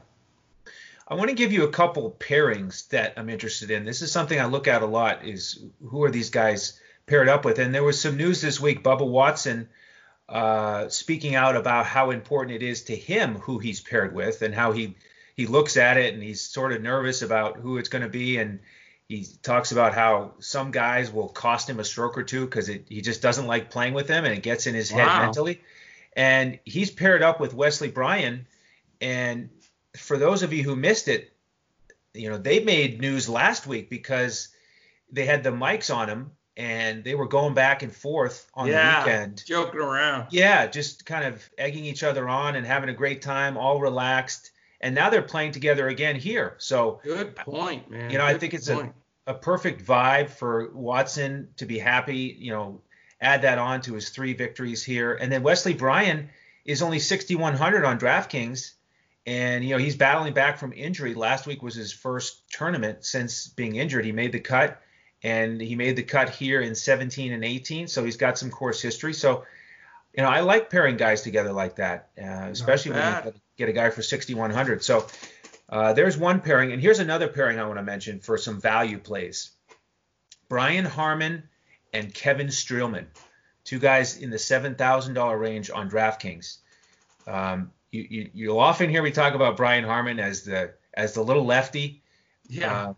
I 1.07 1.13
want 1.15 1.29
to 1.29 1.35
give 1.35 1.51
you 1.51 1.63
a 1.63 1.71
couple 1.71 2.07
of 2.07 2.17
pairings 2.17 2.87
that 2.89 3.13
I'm 3.17 3.29
interested 3.29 3.69
in. 3.69 3.85
This 3.85 4.01
is 4.01 4.11
something 4.11 4.39
I 4.39 4.45
look 4.45 4.67
at 4.67 4.81
a 4.81 4.87
lot 4.87 5.23
is 5.23 5.63
who 5.87 6.03
are 6.03 6.11
these 6.11 6.31
guys 6.31 6.79
paired 7.05 7.29
up 7.29 7.45
with? 7.45 7.59
And 7.59 7.73
there 7.73 7.83
was 7.83 8.01
some 8.01 8.17
news 8.17 8.41
this 8.41 8.59
week. 8.59 8.83
Bubba 8.83 9.07
Watson 9.07 9.69
uh, 10.27 10.89
speaking 10.89 11.35
out 11.35 11.55
about 11.55 11.85
how 11.85 12.09
important 12.09 12.55
it 12.55 12.65
is 12.65 12.83
to 12.83 12.95
him 12.95 13.35
who 13.35 13.59
he's 13.59 13.81
paired 13.81 14.15
with 14.15 14.41
and 14.41 14.55
how 14.55 14.71
he 14.71 14.95
he 15.35 15.47
looks 15.47 15.77
at 15.77 15.97
it 15.97 16.13
and 16.13 16.23
he's 16.23 16.41
sort 16.41 16.71
of 16.71 16.81
nervous 16.81 17.21
about 17.21 17.57
who 17.57 17.77
it's 17.77 17.89
going 17.89 18.03
to 18.03 18.09
be 18.09 18.37
and 18.37 18.59
he 19.07 19.27
talks 19.43 19.71
about 19.71 19.93
how 19.93 20.33
some 20.39 20.71
guys 20.71 21.11
will 21.11 21.27
cost 21.27 21.69
him 21.69 21.79
a 21.79 21.83
stroke 21.83 22.17
or 22.17 22.23
two 22.23 22.45
because 22.45 22.67
he 22.67 23.01
just 23.01 23.21
doesn't 23.21 23.45
like 23.45 23.69
playing 23.69 23.93
with 23.93 24.07
them 24.07 24.25
and 24.25 24.33
it 24.33 24.41
gets 24.41 24.65
in 24.65 24.73
his 24.73 24.91
wow. 24.91 25.07
head 25.07 25.21
mentally. 25.25 25.61
And 26.13 26.59
he's 26.63 26.89
paired 26.89 27.21
up 27.21 27.39
with 27.39 27.53
Wesley 27.53 27.89
Bryan. 27.89 28.47
And 28.99 29.49
for 29.95 30.17
those 30.17 30.41
of 30.41 30.53
you 30.53 30.63
who 30.63 30.75
missed 30.75 31.07
it, 31.07 31.31
you 32.13 32.29
know, 32.29 32.37
they 32.37 32.63
made 32.63 32.99
news 32.99 33.29
last 33.29 33.67
week 33.67 33.89
because 33.89 34.47
they 35.11 35.25
had 35.25 35.43
the 35.43 35.51
mics 35.51 35.93
on 35.93 36.09
him 36.09 36.31
and 36.57 37.03
they 37.03 37.13
were 37.13 37.27
going 37.27 37.53
back 37.53 37.83
and 37.83 37.93
forth 37.93 38.49
on 38.55 38.67
yeah, 38.67 39.03
the 39.03 39.05
weekend. 39.05 39.43
Joking 39.45 39.81
around. 39.81 40.27
Yeah, 40.31 40.65
just 40.65 41.05
kind 41.05 41.25
of 41.25 41.47
egging 41.59 41.85
each 41.85 42.01
other 42.01 42.27
on 42.27 42.55
and 42.55 42.65
having 42.65 42.89
a 42.89 42.93
great 42.93 43.21
time, 43.21 43.57
all 43.57 43.79
relaxed 43.79 44.51
and 44.85 44.93
now 44.93 45.09
they're 45.09 45.23
playing 45.23 45.51
together 45.51 45.87
again 45.87 46.15
here. 46.15 46.53
So 46.59 47.01
good 47.03 47.35
point, 47.35 47.89
man. 47.89 48.11
You 48.11 48.19
know, 48.19 48.27
good 48.27 48.35
I 48.35 48.37
think 48.37 48.53
it's 48.53 48.69
a, 48.69 48.93
a 49.25 49.33
perfect 49.33 49.83
vibe 49.83 50.29
for 50.29 50.69
Watson 50.73 51.49
to 51.57 51.65
be 51.65 51.79
happy. 51.79 52.37
You 52.37 52.51
know, 52.51 52.81
add 53.19 53.41
that 53.41 53.57
on 53.57 53.81
to 53.81 53.95
his 53.95 54.09
three 54.09 54.33
victories 54.33 54.83
here, 54.83 55.15
and 55.15 55.31
then 55.31 55.41
Wesley 55.41 55.73
Bryan 55.73 56.29
is 56.65 56.83
only 56.83 56.99
6,100 56.99 57.83
on 57.83 57.99
DraftKings, 57.99 58.73
and 59.25 59.63
you 59.63 59.71
know 59.71 59.79
he's 59.79 59.95
battling 59.95 60.33
back 60.35 60.59
from 60.59 60.71
injury. 60.71 61.15
Last 61.15 61.47
week 61.47 61.63
was 61.63 61.73
his 61.73 61.91
first 61.91 62.47
tournament 62.51 63.03
since 63.05 63.47
being 63.47 63.77
injured. 63.77 64.05
He 64.05 64.11
made 64.11 64.33
the 64.33 64.39
cut, 64.39 64.79
and 65.23 65.59
he 65.59 65.75
made 65.75 65.95
the 65.95 66.03
cut 66.03 66.29
here 66.29 66.61
in 66.61 66.75
17 66.75 67.33
and 67.33 67.43
18, 67.43 67.87
so 67.87 68.03
he's 68.03 68.17
got 68.17 68.37
some 68.37 68.51
course 68.51 68.83
history. 68.83 69.13
So 69.13 69.45
you 70.15 70.23
know, 70.23 70.29
I 70.29 70.41
like 70.41 70.69
pairing 70.69 70.97
guys 70.97 71.21
together 71.21 71.51
like 71.51 71.75
that, 71.75 72.09
uh, 72.17 72.47
especially 72.49 72.91
when 72.91 73.25
you 73.25 73.33
get 73.57 73.69
a 73.69 73.73
guy 73.73 73.89
for 73.89 74.01
6,100. 74.01 74.83
So 74.83 75.07
uh, 75.69 75.93
there's 75.93 76.17
one 76.17 76.39
pairing, 76.39 76.71
and 76.71 76.81
here's 76.81 76.99
another 76.99 77.27
pairing 77.27 77.59
I 77.59 77.65
want 77.65 77.79
to 77.79 77.83
mention 77.83 78.19
for 78.19 78.37
some 78.37 78.61
value 78.61 78.97
plays. 78.97 79.51
Brian 80.47 80.85
Harman 80.85 81.43
and 81.93 82.13
Kevin 82.13 82.47
Streelman, 82.47 83.07
two 83.65 83.79
guys 83.79 84.17
in 84.17 84.29
the 84.29 84.37
$7,000 84.37 85.39
range 85.39 85.69
on 85.69 85.89
DraftKings. 85.89 86.57
Um, 87.27 87.71
you, 87.91 88.29
you, 88.33 88.49
will 88.49 88.59
often 88.59 88.89
hear 88.89 89.01
me 89.01 89.11
talk 89.11 89.33
about 89.33 89.57
Brian 89.57 89.83
Harman 89.83 90.19
as 90.19 90.43
the 90.43 90.73
as 90.93 91.13
the 91.13 91.23
little 91.23 91.45
lefty. 91.45 92.03
Yeah. 92.47 92.89
Um, 92.89 92.95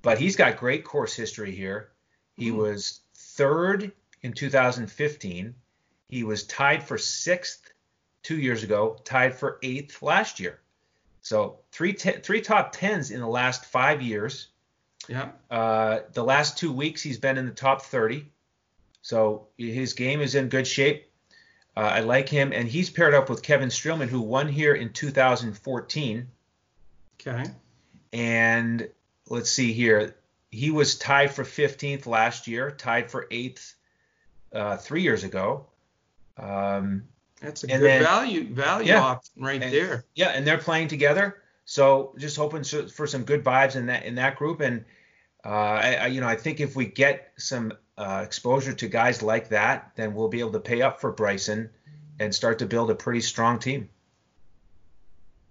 but 0.00 0.18
he's 0.18 0.36
got 0.36 0.56
great 0.56 0.84
course 0.84 1.14
history 1.14 1.54
here. 1.54 1.90
He 2.36 2.50
mm. 2.50 2.56
was 2.56 3.00
third 3.14 3.92
in 4.22 4.32
2015 4.32 5.54
he 6.08 6.24
was 6.24 6.44
tied 6.44 6.82
for 6.82 6.98
sixth 6.98 7.70
two 8.22 8.38
years 8.38 8.62
ago, 8.62 8.98
tied 9.04 9.34
for 9.34 9.58
eighth 9.62 10.02
last 10.02 10.40
year. 10.40 10.60
So 11.22 11.58
three 11.72 11.92
te- 11.92 12.20
three 12.22 12.40
top 12.40 12.72
tens 12.72 13.10
in 13.10 13.20
the 13.20 13.26
last 13.26 13.66
five 13.66 14.00
years. 14.00 14.48
Yeah. 15.08 15.30
Uh, 15.50 16.00
the 16.12 16.24
last 16.24 16.58
two 16.58 16.72
weeks 16.72 17.02
he's 17.02 17.18
been 17.18 17.38
in 17.38 17.46
the 17.46 17.52
top 17.52 17.82
30. 17.82 18.26
So 19.02 19.48
his 19.56 19.94
game 19.94 20.20
is 20.20 20.34
in 20.34 20.48
good 20.48 20.66
shape. 20.66 21.10
Uh, 21.76 21.80
I 21.80 22.00
like 22.00 22.28
him, 22.28 22.52
and 22.52 22.66
he's 22.66 22.90
paired 22.90 23.14
up 23.14 23.30
with 23.30 23.42
Kevin 23.42 23.68
Streelman, 23.68 24.08
who 24.08 24.20
won 24.20 24.48
here 24.48 24.74
in 24.74 24.92
2014. 24.92 26.28
Okay. 27.20 27.50
And 28.12 28.88
let's 29.28 29.50
see 29.50 29.72
here. 29.72 30.16
He 30.50 30.70
was 30.70 30.98
tied 30.98 31.30
for 31.30 31.44
15th 31.44 32.06
last 32.06 32.48
year, 32.48 32.70
tied 32.70 33.10
for 33.10 33.28
eighth 33.30 33.76
uh, 34.52 34.76
three 34.76 35.02
years 35.02 35.22
ago. 35.22 35.67
Um, 36.38 37.04
That's 37.40 37.64
a 37.64 37.66
good 37.66 37.80
then, 37.80 38.02
value 38.02 38.52
value 38.54 38.88
yeah, 38.88 39.00
option 39.00 39.42
right 39.42 39.62
and, 39.62 39.72
there. 39.72 40.04
Yeah, 40.14 40.28
and 40.28 40.46
they're 40.46 40.58
playing 40.58 40.88
together. 40.88 41.42
So 41.64 42.14
just 42.16 42.36
hoping 42.36 42.64
for 42.64 43.06
some 43.06 43.24
good 43.24 43.44
vibes 43.44 43.76
in 43.76 43.86
that 43.86 44.04
in 44.04 44.14
that 44.14 44.36
group. 44.36 44.60
And 44.60 44.84
uh, 45.44 45.48
I, 45.48 45.94
I, 45.94 46.06
you 46.06 46.20
know, 46.20 46.28
I 46.28 46.36
think 46.36 46.60
if 46.60 46.76
we 46.76 46.86
get 46.86 47.32
some 47.36 47.72
uh, 47.96 48.22
exposure 48.24 48.72
to 48.72 48.88
guys 48.88 49.22
like 49.22 49.48
that, 49.50 49.92
then 49.96 50.14
we'll 50.14 50.28
be 50.28 50.40
able 50.40 50.52
to 50.52 50.60
pay 50.60 50.82
up 50.82 51.00
for 51.00 51.12
Bryson 51.12 51.70
and 52.18 52.34
start 52.34 52.58
to 52.60 52.66
build 52.66 52.90
a 52.90 52.94
pretty 52.94 53.20
strong 53.20 53.58
team. 53.58 53.88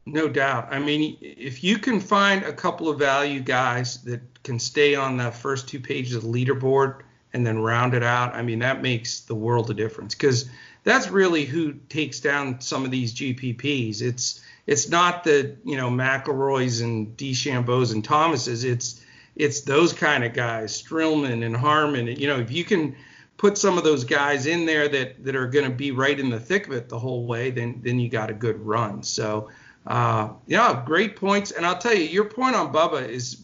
No 0.05 0.29
doubt. 0.29 0.69
I 0.71 0.79
mean, 0.79 1.17
if 1.21 1.63
you 1.63 1.77
can 1.77 1.99
find 1.99 2.43
a 2.43 2.53
couple 2.53 2.87
of 2.87 2.97
value 2.97 3.41
guys 3.41 4.01
that 4.03 4.21
can 4.43 4.57
stay 4.57 4.95
on 4.95 5.17
the 5.17 5.31
first 5.31 5.67
two 5.67 5.81
pages 5.81 6.15
of 6.15 6.23
the 6.23 6.29
leaderboard 6.29 7.01
and 7.33 7.45
then 7.45 7.59
round 7.59 7.93
it 7.93 8.03
out, 8.03 8.33
I 8.33 8.41
mean, 8.41 8.59
that 8.59 8.81
makes 8.81 9.19
the 9.19 9.35
world 9.35 9.69
of 9.69 9.75
difference 9.75 10.15
because 10.15 10.49
that's 10.87 11.09
really 11.09 11.43
who 11.43 11.73
takes 11.89 12.21
down 12.21 12.61
some 12.61 12.85
of 12.85 12.91
these 12.91 13.13
GPPs. 13.13 14.01
It's 14.01 14.41
it's 14.65 14.87
not 14.87 15.25
the 15.25 15.57
you 15.65 15.75
know 15.75 15.89
McIlroys 15.89 16.81
and 16.81 17.17
DeChambeaus 17.17 17.91
and 17.91 18.05
Thomases. 18.05 18.63
It's 18.63 19.03
it's 19.35 19.61
those 19.61 19.91
kind 19.91 20.23
of 20.23 20.33
guys, 20.33 20.81
Streelman 20.81 21.45
and 21.45 21.57
Harman. 21.57 22.07
You 22.07 22.27
know, 22.27 22.39
if 22.39 22.51
you 22.51 22.63
can 22.63 22.95
put 23.35 23.57
some 23.57 23.77
of 23.77 23.83
those 23.83 24.05
guys 24.05 24.45
in 24.45 24.65
there 24.65 24.87
that 24.87 25.25
that 25.25 25.35
are 25.35 25.47
going 25.47 25.69
to 25.69 25.75
be 25.75 25.91
right 25.91 26.17
in 26.17 26.29
the 26.29 26.39
thick 26.39 26.67
of 26.67 26.73
it 26.73 26.87
the 26.87 26.97
whole 26.97 27.25
way, 27.27 27.51
then 27.51 27.81
then 27.83 27.99
you 27.99 28.07
got 28.07 28.29
a 28.29 28.33
good 28.33 28.57
run. 28.65 29.03
So 29.03 29.49
uh, 29.87 30.29
yeah, 30.47 30.83
great 30.85 31.17
points. 31.17 31.51
And 31.51 31.65
I'll 31.65 31.77
tell 31.77 31.93
you, 31.93 32.05
your 32.05 32.29
point 32.29 32.55
on 32.55 32.71
Bubba 32.71 33.09
is 33.09 33.43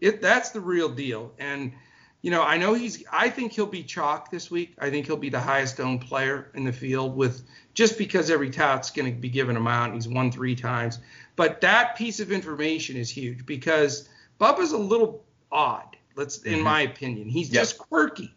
it 0.00 0.22
that's 0.22 0.48
the 0.48 0.60
real 0.62 0.88
deal. 0.88 1.32
And 1.38 1.74
you 2.22 2.30
know, 2.30 2.42
I 2.42 2.58
know 2.58 2.74
he's. 2.74 3.02
I 3.10 3.30
think 3.30 3.52
he'll 3.52 3.66
be 3.66 3.82
chalk 3.82 4.30
this 4.30 4.50
week. 4.50 4.74
I 4.78 4.90
think 4.90 5.06
he'll 5.06 5.16
be 5.16 5.30
the 5.30 5.40
highest 5.40 5.80
owned 5.80 6.02
player 6.02 6.50
in 6.54 6.64
the 6.64 6.72
field 6.72 7.16
with 7.16 7.42
just 7.72 7.96
because 7.96 8.30
every 8.30 8.50
tout's 8.50 8.90
going 8.90 9.12
to 9.12 9.18
be 9.18 9.30
given 9.30 9.56
him 9.56 9.66
out. 9.66 9.94
He's 9.94 10.08
won 10.08 10.30
three 10.30 10.54
times, 10.54 10.98
but 11.36 11.62
that 11.62 11.96
piece 11.96 12.20
of 12.20 12.30
information 12.30 12.96
is 12.96 13.08
huge 13.08 13.46
because 13.46 14.08
Bubba's 14.38 14.72
a 14.72 14.78
little 14.78 15.24
odd. 15.50 15.96
Let's, 16.14 16.38
mm-hmm. 16.38 16.54
in 16.54 16.60
my 16.62 16.82
opinion, 16.82 17.28
he's 17.28 17.50
yep. 17.50 17.62
just 17.62 17.78
quirky. 17.78 18.34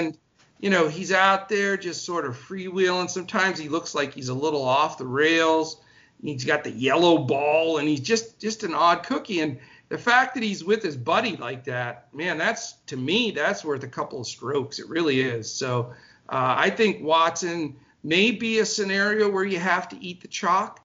And 0.00 0.16
you 0.60 0.70
know, 0.70 0.88
he's 0.88 1.12
out 1.12 1.48
there 1.48 1.76
just 1.76 2.04
sort 2.04 2.24
of 2.26 2.36
freewheeling. 2.36 3.08
Sometimes 3.10 3.58
he 3.58 3.68
looks 3.68 3.94
like 3.94 4.14
he's 4.14 4.28
a 4.28 4.34
little 4.34 4.62
off 4.62 4.98
the 4.98 5.06
rails. 5.06 5.80
He's 6.22 6.44
got 6.44 6.64
the 6.64 6.70
yellow 6.70 7.18
ball, 7.18 7.78
and 7.78 7.88
he's 7.88 8.00
just 8.00 8.38
just 8.38 8.62
an 8.62 8.74
odd 8.74 9.02
cookie. 9.02 9.40
And 9.40 9.58
the 9.90 9.98
fact 9.98 10.34
that 10.34 10.42
he's 10.42 10.64
with 10.64 10.82
his 10.82 10.96
buddy 10.96 11.36
like 11.36 11.64
that, 11.64 12.08
man, 12.14 12.38
that's 12.38 12.74
to 12.86 12.96
me 12.96 13.32
that's 13.32 13.64
worth 13.64 13.82
a 13.82 13.88
couple 13.88 14.20
of 14.20 14.26
strokes. 14.26 14.78
It 14.78 14.88
really 14.88 15.20
is. 15.20 15.52
So 15.52 15.92
uh, 16.28 16.54
I 16.56 16.70
think 16.70 17.02
Watson 17.02 17.76
may 18.04 18.30
be 18.30 18.60
a 18.60 18.64
scenario 18.64 19.28
where 19.28 19.44
you 19.44 19.58
have 19.58 19.88
to 19.90 20.02
eat 20.02 20.22
the 20.22 20.28
chalk. 20.28 20.80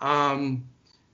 Um, 0.00 0.64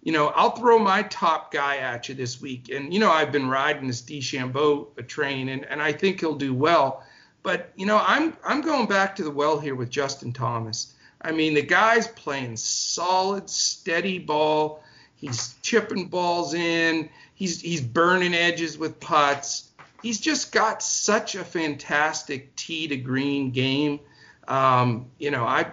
you 0.02 0.12
know, 0.12 0.28
I'll 0.28 0.56
throw 0.56 0.78
my 0.78 1.02
top 1.04 1.52
guy 1.52 1.76
at 1.76 2.08
you 2.08 2.14
this 2.14 2.40
week, 2.40 2.70
and 2.70 2.92
you 2.92 2.98
know 2.98 3.10
I've 3.10 3.30
been 3.30 3.48
riding 3.48 3.86
this 3.86 4.02
DeChambeau 4.02 5.06
train, 5.06 5.50
and 5.50 5.66
and 5.66 5.82
I 5.82 5.92
think 5.92 6.20
he'll 6.20 6.36
do 6.36 6.54
well. 6.54 7.04
But 7.42 7.72
you 7.76 7.84
know, 7.84 8.02
I'm 8.06 8.34
I'm 8.42 8.62
going 8.62 8.86
back 8.86 9.16
to 9.16 9.22
the 9.22 9.30
well 9.30 9.60
here 9.60 9.74
with 9.74 9.90
Justin 9.90 10.32
Thomas. 10.32 10.94
I 11.20 11.32
mean, 11.32 11.52
the 11.52 11.62
guy's 11.62 12.08
playing 12.08 12.56
solid, 12.56 13.48
steady 13.50 14.18
ball. 14.18 14.82
He's 15.16 15.54
chipping 15.62 16.08
balls 16.08 16.52
in. 16.52 17.08
He's 17.34 17.60
he's 17.60 17.80
burning 17.80 18.34
edges 18.34 18.78
with 18.78 19.00
putts. 19.00 19.70
He's 20.02 20.20
just 20.20 20.52
got 20.52 20.82
such 20.82 21.34
a 21.34 21.44
fantastic 21.44 22.54
tee 22.56 22.88
to 22.88 22.96
green 22.96 23.50
game. 23.50 24.00
Um, 24.46 25.10
you 25.18 25.30
know, 25.30 25.44
I 25.44 25.72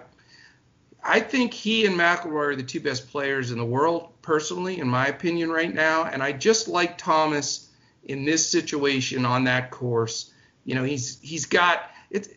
I 1.02 1.20
think 1.20 1.52
he 1.52 1.86
and 1.86 1.98
McIlroy 1.98 2.52
are 2.52 2.56
the 2.56 2.62
two 2.62 2.80
best 2.80 3.10
players 3.10 3.50
in 3.50 3.58
the 3.58 3.64
world, 3.64 4.10
personally, 4.22 4.78
in 4.78 4.88
my 4.88 5.08
opinion, 5.08 5.50
right 5.50 5.72
now. 5.72 6.04
And 6.04 6.22
I 6.22 6.32
just 6.32 6.68
like 6.68 6.96
Thomas 6.96 7.68
in 8.04 8.24
this 8.24 8.48
situation 8.48 9.24
on 9.24 9.44
that 9.44 9.70
course. 9.70 10.32
You 10.64 10.74
know, 10.74 10.84
he's 10.84 11.20
he's 11.20 11.46
got 11.46 11.90
it. 12.10 12.28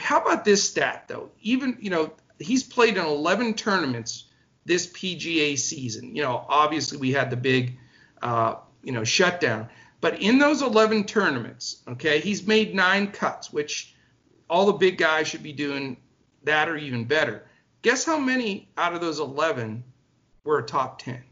How 0.00 0.20
about 0.20 0.44
this 0.44 0.68
stat 0.68 1.04
though? 1.08 1.30
Even 1.42 1.76
you 1.80 1.90
know 1.90 2.12
he's 2.38 2.62
played 2.62 2.96
in 2.96 3.04
11 3.04 3.54
tournaments 3.54 4.24
this 4.64 4.86
PGA 4.86 5.58
season. 5.58 6.14
You 6.16 6.22
know, 6.22 6.44
obviously 6.48 6.98
we 6.98 7.12
had 7.12 7.30
the 7.30 7.36
big 7.36 7.78
uh, 8.22 8.56
you 8.84 8.92
know 8.92 9.04
shutdown, 9.04 9.68
but 10.00 10.20
in 10.20 10.38
those 10.38 10.62
11 10.62 11.04
tournaments, 11.04 11.82
okay, 11.88 12.20
he's 12.20 12.46
made 12.46 12.74
nine 12.74 13.10
cuts, 13.10 13.52
which 13.52 13.94
all 14.50 14.66
the 14.66 14.74
big 14.74 14.98
guys 14.98 15.26
should 15.28 15.42
be 15.42 15.52
doing 15.52 15.96
that 16.42 16.68
or 16.68 16.76
even 16.76 17.04
better. 17.04 17.46
Guess 17.82 18.04
how 18.04 18.18
many 18.18 18.68
out 18.76 18.94
of 18.94 19.00
those 19.00 19.18
11 19.18 19.82
were 20.44 20.58
a 20.58 20.62
top 20.62 21.00
10? 21.02 21.22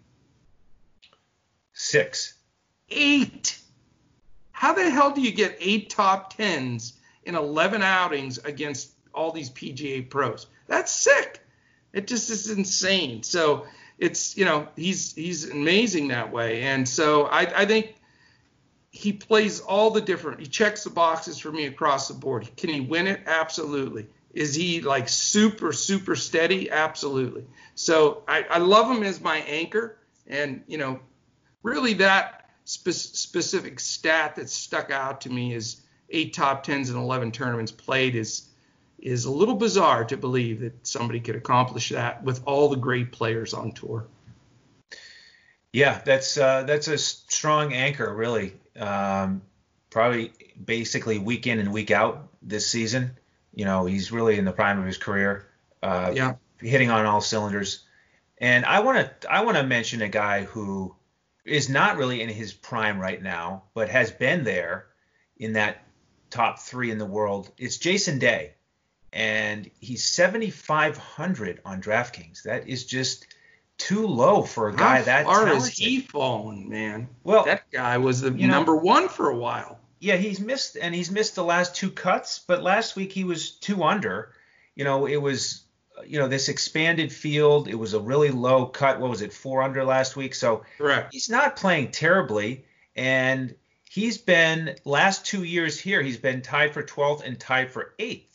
Six. 1.72 2.34
Eight. 2.88 3.58
How 4.50 4.72
the 4.72 4.88
hell 4.90 5.10
do 5.10 5.20
you 5.20 5.32
get 5.32 5.56
eight 5.60 5.90
top 5.90 6.34
tens 6.34 6.94
in 7.24 7.34
11 7.34 7.82
outings 7.82 8.38
against 8.38 8.92
all 9.14 9.32
these 9.32 9.50
PGA 9.50 10.08
pros? 10.08 10.46
That's 10.66 10.92
sick. 10.92 11.40
It 11.92 12.06
just 12.06 12.30
is 12.30 12.50
insane. 12.50 13.22
So 13.22 13.66
it's 14.02 14.36
you 14.36 14.44
know 14.44 14.66
he's 14.74 15.14
he's 15.14 15.48
amazing 15.48 16.08
that 16.08 16.32
way, 16.32 16.62
and 16.62 16.88
so 16.88 17.24
I, 17.26 17.62
I 17.62 17.66
think 17.66 17.94
he 18.90 19.12
plays 19.12 19.60
all 19.60 19.90
the 19.90 20.00
different. 20.00 20.40
He 20.40 20.46
checks 20.46 20.82
the 20.82 20.90
boxes 20.90 21.38
for 21.38 21.52
me 21.52 21.66
across 21.66 22.08
the 22.08 22.14
board. 22.14 22.50
Can 22.56 22.70
he 22.70 22.80
win 22.80 23.06
it? 23.06 23.20
Absolutely. 23.26 24.08
Is 24.34 24.54
he 24.56 24.80
like 24.80 25.08
super 25.08 25.72
super 25.72 26.16
steady? 26.16 26.68
Absolutely. 26.68 27.46
So 27.76 28.24
I, 28.26 28.44
I 28.50 28.58
love 28.58 28.90
him 28.90 29.04
as 29.04 29.20
my 29.20 29.38
anchor, 29.38 29.98
and 30.26 30.64
you 30.66 30.78
know 30.78 30.98
really 31.62 31.94
that 31.94 32.50
spe- 32.64 32.90
specific 32.90 33.78
stat 33.78 34.34
that 34.34 34.50
stuck 34.50 34.90
out 34.90 35.20
to 35.22 35.30
me 35.30 35.54
is 35.54 35.80
eight 36.10 36.34
top 36.34 36.64
tens 36.64 36.90
and 36.90 36.98
11 36.98 37.30
tournaments 37.30 37.70
played 37.70 38.16
is 38.16 38.48
is 39.02 39.24
a 39.24 39.30
little 39.30 39.56
bizarre 39.56 40.04
to 40.04 40.16
believe 40.16 40.60
that 40.60 40.86
somebody 40.86 41.20
could 41.20 41.34
accomplish 41.34 41.90
that 41.90 42.22
with 42.22 42.40
all 42.46 42.68
the 42.68 42.76
great 42.76 43.12
players 43.12 43.52
on 43.52 43.72
tour. 43.72 44.06
Yeah, 45.72 46.00
that's 46.04 46.38
uh, 46.38 46.62
that's 46.64 46.88
a 46.88 46.96
strong 46.96 47.72
anchor, 47.72 48.14
really. 48.14 48.54
Um, 48.78 49.42
probably 49.90 50.32
basically 50.62 51.18
week 51.18 51.46
in 51.46 51.58
and 51.58 51.72
week 51.72 51.90
out 51.90 52.28
this 52.42 52.66
season. 52.66 53.10
You 53.54 53.64
know, 53.64 53.86
he's 53.86 54.12
really 54.12 54.38
in 54.38 54.44
the 54.44 54.52
prime 54.52 54.78
of 54.78 54.86
his 54.86 54.98
career. 54.98 55.46
Uh, 55.82 56.12
yeah, 56.14 56.34
hitting 56.58 56.90
on 56.90 57.04
all 57.04 57.20
cylinders. 57.20 57.84
And 58.38 58.64
I 58.64 58.80
want 58.80 59.20
to 59.20 59.30
I 59.32 59.44
want 59.44 59.56
to 59.56 59.64
mention 59.64 60.02
a 60.02 60.08
guy 60.08 60.44
who 60.44 60.94
is 61.44 61.68
not 61.68 61.96
really 61.96 62.22
in 62.22 62.28
his 62.28 62.52
prime 62.52 63.00
right 63.00 63.20
now, 63.20 63.64
but 63.74 63.88
has 63.88 64.10
been 64.10 64.44
there 64.44 64.86
in 65.36 65.54
that 65.54 65.84
top 66.30 66.60
three 66.60 66.90
in 66.90 66.98
the 66.98 67.06
world. 67.06 67.50
It's 67.58 67.78
Jason 67.78 68.18
Day, 68.18 68.52
and 69.12 69.70
he's 69.80 70.04
7,500 70.04 71.60
on 71.64 71.82
DraftKings. 71.82 72.42
That 72.42 72.68
is 72.68 72.84
just 72.84 73.26
too 73.78 74.06
low 74.06 74.42
for 74.42 74.68
a 74.68 74.74
guy 74.74 74.98
How 74.98 75.04
that 75.04 75.26
far 75.26 75.44
talented. 75.44 75.68
is 75.68 75.78
he 75.78 76.00
fallen, 76.00 76.68
man? 76.68 77.08
Well, 77.24 77.44
that 77.44 77.70
guy 77.70 77.98
was 77.98 78.20
the 78.20 78.30
number 78.30 78.72
know, 78.72 78.78
one 78.78 79.08
for 79.08 79.28
a 79.28 79.36
while. 79.36 79.80
Yeah, 79.98 80.16
he's 80.16 80.40
missed 80.40 80.76
and 80.80 80.94
he's 80.94 81.10
missed 81.10 81.34
the 81.34 81.44
last 81.44 81.76
two 81.76 81.90
cuts, 81.90 82.40
but 82.40 82.62
last 82.62 82.96
week 82.96 83.12
he 83.12 83.24
was 83.24 83.52
two 83.52 83.82
under. 83.82 84.32
You 84.74 84.84
know, 84.84 85.06
it 85.06 85.16
was 85.16 85.64
you 86.06 86.18
know 86.18 86.28
this 86.28 86.48
expanded 86.48 87.12
field. 87.12 87.68
It 87.68 87.74
was 87.74 87.94
a 87.94 88.00
really 88.00 88.30
low 88.30 88.66
cut. 88.66 89.00
What 89.00 89.10
was 89.10 89.22
it, 89.22 89.32
four 89.32 89.62
under 89.62 89.84
last 89.84 90.16
week? 90.16 90.34
So 90.34 90.64
Correct. 90.78 91.12
he's 91.12 91.28
not 91.28 91.56
playing 91.56 91.90
terribly, 91.90 92.64
and 92.96 93.54
he's 93.88 94.18
been 94.18 94.76
last 94.84 95.26
two 95.26 95.44
years 95.44 95.78
here. 95.78 96.02
He's 96.02 96.18
been 96.18 96.40
tied 96.42 96.72
for 96.72 96.82
12th 96.82 97.24
and 97.24 97.38
tied 97.38 97.70
for 97.70 97.94
eighth. 97.98 98.31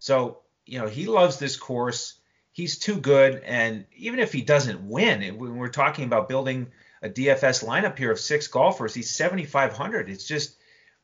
So 0.00 0.40
you 0.66 0.80
know 0.80 0.88
he 0.88 1.06
loves 1.06 1.38
this 1.38 1.56
course. 1.56 2.14
He's 2.52 2.78
too 2.78 2.96
good, 2.96 3.42
and 3.44 3.86
even 3.96 4.18
if 4.18 4.32
he 4.32 4.42
doesn't 4.42 4.82
win, 4.82 5.38
when 5.38 5.56
we're 5.56 5.68
talking 5.68 6.04
about 6.04 6.28
building 6.28 6.66
a 7.00 7.08
DFS 7.08 7.64
lineup 7.64 7.96
here 7.96 8.10
of 8.10 8.18
six 8.18 8.48
golfers, 8.48 8.92
he's 8.92 9.10
7,500. 9.10 10.10
It's 10.10 10.26
just 10.26 10.56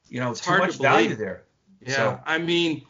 you 0.09 0.19
know 0.19 0.33
it's 0.33 0.41
too 0.41 0.59
much 0.59 0.77
to 0.77 0.83
value 0.83 1.15
there. 1.15 1.45
Yeah, 1.81 1.95
so, 1.95 2.21
I 2.27 2.39
mean 2.39 2.85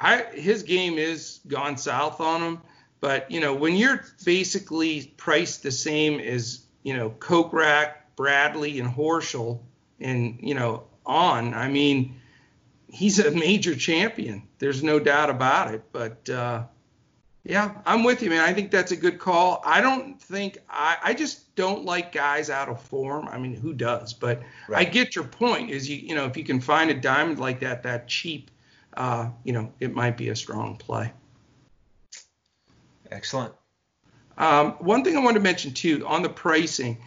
I 0.00 0.22
his 0.32 0.62
game 0.62 0.98
is 0.98 1.40
gone 1.46 1.76
south 1.76 2.20
on 2.20 2.42
him. 2.42 2.62
But 3.00 3.30
you 3.30 3.40
know, 3.40 3.54
when 3.54 3.76
you're 3.76 4.04
basically 4.24 5.12
priced 5.16 5.62
the 5.62 5.70
same 5.70 6.20
as 6.20 6.64
you 6.82 6.96
know 6.96 7.10
Kokrak, 7.10 7.92
Bradley, 8.16 8.80
and 8.80 8.88
Horschel, 8.88 9.60
and 10.00 10.38
you 10.40 10.54
know 10.54 10.84
on, 11.04 11.54
I 11.54 11.68
mean, 11.68 12.20
he's 12.92 13.18
a 13.18 13.30
major 13.30 13.74
champion. 13.74 14.42
There's 14.58 14.82
no 14.82 14.98
doubt 14.98 15.30
about 15.30 15.74
it. 15.74 15.84
But 15.92 16.28
uh, 16.28 16.64
yeah, 17.44 17.74
I'm 17.86 18.04
with 18.04 18.22
you, 18.22 18.30
man. 18.30 18.40
I 18.40 18.52
think 18.52 18.70
that's 18.70 18.92
a 18.92 18.96
good 18.96 19.18
call. 19.18 19.62
I 19.64 19.80
don't 19.80 20.20
think 20.20 20.58
I, 20.68 20.96
I 21.02 21.14
just 21.14 21.54
don't 21.56 21.84
like 21.84 22.12
guys 22.12 22.50
out 22.50 22.68
of 22.68 22.80
form. 22.82 23.28
I 23.28 23.38
mean, 23.38 23.54
who 23.54 23.72
does? 23.72 24.12
But 24.12 24.42
right. 24.68 24.86
I 24.86 24.90
get 24.90 25.14
your 25.14 25.24
point. 25.24 25.70
Is 25.70 25.88
you 25.88 25.96
you 25.96 26.14
know 26.14 26.26
if 26.26 26.36
you 26.36 26.44
can 26.44 26.60
find 26.60 26.90
a 26.90 26.94
diamond 26.94 27.38
like 27.38 27.60
that 27.60 27.82
that 27.84 28.08
cheap 28.08 28.50
uh, 28.94 29.30
you 29.44 29.52
know, 29.52 29.72
it 29.80 29.94
might 29.94 30.16
be 30.16 30.28
a 30.28 30.36
strong 30.36 30.76
play. 30.76 31.12
Excellent. 33.10 33.54
Um, 34.38 34.72
one 34.72 35.04
thing 35.04 35.16
I 35.16 35.20
wanted 35.20 35.38
to 35.38 35.44
mention 35.44 35.72
too 35.72 36.06
on 36.06 36.22
the 36.22 36.28
pricing, 36.28 36.98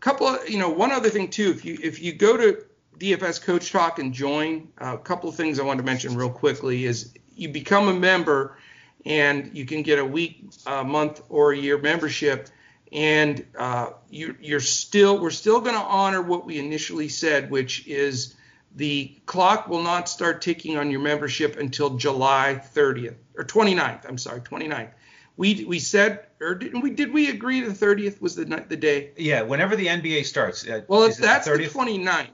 couple 0.00 0.26
of, 0.26 0.48
you 0.48 0.58
know, 0.58 0.68
one 0.68 0.92
other 0.92 1.08
thing 1.08 1.28
too, 1.28 1.50
if 1.50 1.64
you 1.64 1.78
if 1.82 2.02
you 2.02 2.12
go 2.12 2.36
to 2.36 2.64
DFS 2.98 3.42
Coach 3.42 3.72
Talk 3.72 3.98
and 3.98 4.12
join, 4.12 4.68
uh, 4.80 4.94
a 4.94 4.98
couple 4.98 5.28
of 5.28 5.36
things 5.36 5.58
I 5.58 5.64
want 5.64 5.78
to 5.78 5.84
mention 5.84 6.16
real 6.16 6.30
quickly 6.30 6.84
is 6.84 7.12
you 7.34 7.48
become 7.48 7.88
a 7.88 7.94
member 7.94 8.56
and 9.04 9.50
you 9.56 9.66
can 9.66 9.82
get 9.82 9.98
a 9.98 10.04
week, 10.04 10.44
a 10.66 10.84
month, 10.84 11.22
or 11.28 11.52
a 11.52 11.56
year 11.56 11.78
membership, 11.78 12.48
and 12.92 13.44
uh, 13.58 13.90
you, 14.08 14.36
you're 14.40 14.60
still 14.60 15.18
we're 15.18 15.30
still 15.30 15.60
going 15.60 15.74
to 15.74 15.80
honor 15.80 16.22
what 16.22 16.46
we 16.46 16.58
initially 16.58 17.08
said, 17.08 17.50
which 17.50 17.86
is 17.86 18.34
the 18.76 19.14
clock 19.26 19.68
will 19.68 19.82
not 19.82 20.08
start 20.08 20.42
ticking 20.42 20.76
on 20.76 20.90
your 20.90 21.00
membership 21.00 21.58
until 21.58 21.96
July 21.96 22.60
30th 22.74 23.16
or 23.36 23.44
29th. 23.44 24.08
I'm 24.08 24.18
sorry, 24.18 24.40
29th. 24.40 24.90
We 25.36 25.64
we 25.64 25.80
said 25.80 26.26
or 26.40 26.54
did 26.54 26.80
we 26.82 26.90
did 26.90 27.12
we 27.12 27.30
agree 27.30 27.60
the 27.60 27.72
30th 27.72 28.20
was 28.20 28.36
the 28.36 28.44
night 28.44 28.68
the 28.68 28.76
day? 28.76 29.10
Yeah, 29.16 29.42
whenever 29.42 29.76
the 29.76 29.86
NBA 29.86 30.24
starts. 30.24 30.66
Uh, 30.66 30.82
well, 30.88 31.02
if 31.04 31.16
that's 31.16 31.46
the, 31.46 31.56
the 31.56 31.64
29th. 31.64 32.28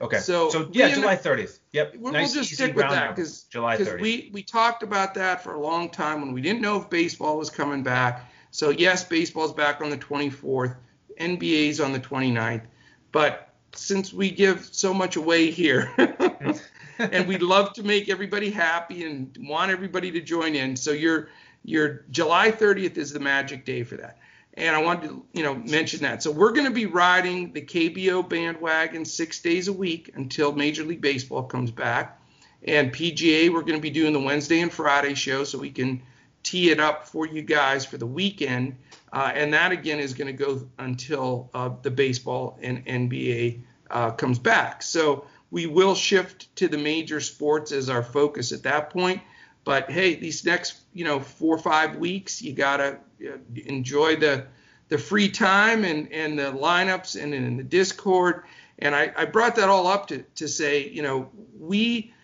Okay. 0.00 0.18
So, 0.18 0.50
so 0.50 0.68
yeah, 0.72 0.94
July 0.94 1.16
30th. 1.16 1.60
Yep. 1.72 1.96
We'll, 1.96 2.12
nice, 2.12 2.34
we'll 2.34 2.42
just 2.42 2.54
stick 2.54 2.76
with 2.76 2.88
that 2.88 3.14
because 3.14 3.44
July 3.44 3.76
30th. 3.78 4.00
We 4.00 4.30
we 4.32 4.42
talked 4.42 4.82
about 4.82 5.14
that 5.14 5.42
for 5.42 5.54
a 5.54 5.60
long 5.60 5.88
time 5.88 6.20
when 6.20 6.32
we 6.32 6.42
didn't 6.42 6.60
know 6.60 6.80
if 6.80 6.90
baseball 6.90 7.38
was 7.38 7.48
coming 7.48 7.82
back. 7.82 8.30
So 8.50 8.70
yes, 8.70 9.04
baseball's 9.04 9.52
back 9.52 9.80
on 9.80 9.90
the 9.90 9.98
24th. 9.98 10.76
NBA's 11.18 11.80
on 11.80 11.92
the 11.92 12.00
29th. 12.00 12.62
But 13.10 13.54
since 13.74 14.12
we 14.12 14.30
give 14.30 14.66
so 14.66 14.92
much 14.92 15.16
away 15.16 15.50
here. 15.50 15.90
and 16.98 17.26
we'd 17.26 17.42
love 17.42 17.72
to 17.74 17.82
make 17.82 18.08
everybody 18.08 18.50
happy 18.50 19.04
and 19.04 19.36
want 19.40 19.70
everybody 19.70 20.10
to 20.10 20.20
join 20.20 20.54
in. 20.54 20.76
So 20.76 20.92
your 20.92 21.28
your 21.64 22.04
July 22.10 22.52
30th 22.52 22.96
is 22.96 23.12
the 23.12 23.20
magic 23.20 23.64
day 23.64 23.82
for 23.82 23.96
that. 23.96 24.18
And 24.56 24.74
I 24.74 24.82
wanted 24.82 25.08
to, 25.08 25.24
you 25.34 25.42
know, 25.42 25.54
mention 25.54 26.00
that. 26.00 26.22
So 26.22 26.30
we're 26.30 26.52
going 26.52 26.66
to 26.66 26.72
be 26.72 26.86
riding 26.86 27.52
the 27.52 27.60
KBO 27.60 28.26
bandwagon 28.26 29.04
six 29.04 29.40
days 29.40 29.68
a 29.68 29.72
week 29.72 30.12
until 30.14 30.52
Major 30.52 30.82
League 30.82 31.02
Baseball 31.02 31.42
comes 31.42 31.70
back. 31.70 32.20
And 32.66 32.92
PGA, 32.92 33.52
we're 33.52 33.60
going 33.60 33.74
to 33.74 33.80
be 33.80 33.90
doing 33.90 34.12
the 34.12 34.20
Wednesday 34.20 34.60
and 34.60 34.72
Friday 34.72 35.14
show 35.14 35.44
so 35.44 35.58
we 35.58 35.70
can 35.70 36.02
tee 36.42 36.70
it 36.70 36.80
up 36.80 37.06
for 37.06 37.26
you 37.26 37.42
guys 37.42 37.84
for 37.84 37.98
the 37.98 38.06
weekend. 38.06 38.76
Uh, 39.12 39.30
and 39.34 39.52
that 39.52 39.72
again 39.72 39.98
is 39.98 40.14
going 40.14 40.34
to 40.34 40.44
go 40.44 40.66
until 40.78 41.50
uh, 41.52 41.70
the 41.82 41.90
baseball 41.90 42.58
and 42.62 42.84
NBA 42.86 43.60
uh, 43.90 44.10
comes 44.12 44.38
back. 44.38 44.82
So 44.82 45.26
we 45.50 45.66
will 45.66 45.94
shift 45.94 46.54
to 46.56 46.68
the 46.68 46.78
major 46.78 47.20
sports 47.20 47.72
as 47.72 47.90
our 47.90 48.02
focus 48.02 48.52
at 48.52 48.62
that 48.62 48.90
point. 48.90 49.20
But 49.66 49.90
hey, 49.90 50.14
these 50.14 50.44
next 50.44 50.78
you 50.94 51.04
know 51.04 51.18
four 51.18 51.56
or 51.56 51.58
five 51.58 51.96
weeks, 51.96 52.40
you 52.40 52.52
gotta 52.52 53.00
uh, 53.20 53.36
enjoy 53.66 54.14
the 54.14 54.46
the 54.88 54.96
free 54.96 55.28
time 55.28 55.84
and 55.84 56.10
and 56.12 56.38
the 56.38 56.52
lineups 56.52 57.20
and 57.20 57.34
in 57.34 57.56
the 57.56 57.64
Discord. 57.64 58.44
And 58.78 58.94
I, 58.94 59.12
I 59.16 59.24
brought 59.24 59.56
that 59.56 59.68
all 59.68 59.88
up 59.88 60.06
to 60.06 60.22
to 60.36 60.46
say 60.46 60.88
you 60.88 61.02
know 61.02 61.30
we 61.58 62.14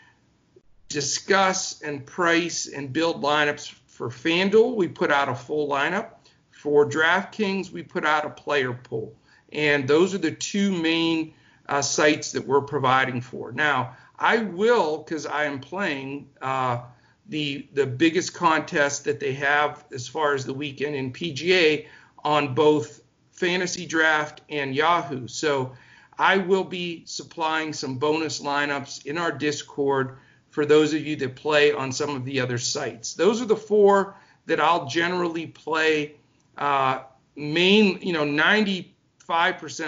discuss 0.88 1.82
and 1.82 2.06
price 2.06 2.68
and 2.68 2.92
build 2.92 3.20
lineups 3.24 3.74
for 3.86 4.08
FanDuel. 4.08 4.76
We 4.76 4.86
put 4.86 5.10
out 5.10 5.28
a 5.28 5.34
full 5.34 5.68
lineup. 5.68 6.10
For 6.50 6.88
DraftKings, 6.88 7.72
we 7.72 7.82
put 7.82 8.04
out 8.04 8.24
a 8.24 8.30
player 8.30 8.72
pool. 8.72 9.16
And 9.50 9.88
those 9.88 10.14
are 10.14 10.18
the 10.18 10.30
two 10.30 10.70
main 10.70 11.34
uh, 11.68 11.82
sites 11.82 12.30
that 12.32 12.46
we're 12.46 12.60
providing 12.60 13.20
for. 13.20 13.50
Now, 13.50 13.96
I 14.16 14.38
will, 14.38 14.98
because 14.98 15.26
I 15.26 15.44
am 15.44 15.58
playing, 15.58 16.28
uh, 16.40 16.82
the 17.32 17.66
the 17.72 17.86
biggest 17.86 18.34
contest 18.34 19.04
that 19.04 19.18
they 19.18 19.32
have 19.32 19.84
as 19.90 20.06
far 20.06 20.34
as 20.34 20.44
the 20.44 20.52
weekend 20.52 20.94
in 20.94 21.10
PGA 21.10 21.86
on 22.22 22.54
both 22.54 23.00
fantasy 23.30 23.86
draft 23.86 24.42
and 24.50 24.74
Yahoo. 24.74 25.26
So 25.26 25.72
I 26.18 26.36
will 26.36 26.62
be 26.62 27.04
supplying 27.06 27.72
some 27.72 27.96
bonus 27.96 28.42
lineups 28.42 29.06
in 29.06 29.16
our 29.16 29.32
Discord 29.32 30.18
for 30.50 30.66
those 30.66 30.92
of 30.92 31.06
you 31.06 31.16
that 31.16 31.34
play 31.34 31.72
on 31.72 31.90
some 31.90 32.14
of 32.14 32.26
the 32.26 32.38
other 32.38 32.58
sites. 32.58 33.14
Those 33.14 33.40
are 33.40 33.46
the 33.46 33.56
four 33.56 34.14
that 34.44 34.60
I'll 34.60 34.84
generally 34.84 35.46
play. 35.46 36.16
Uh, 36.58 37.00
main, 37.34 37.98
you 38.02 38.12
know, 38.12 38.26
95% 38.26 38.90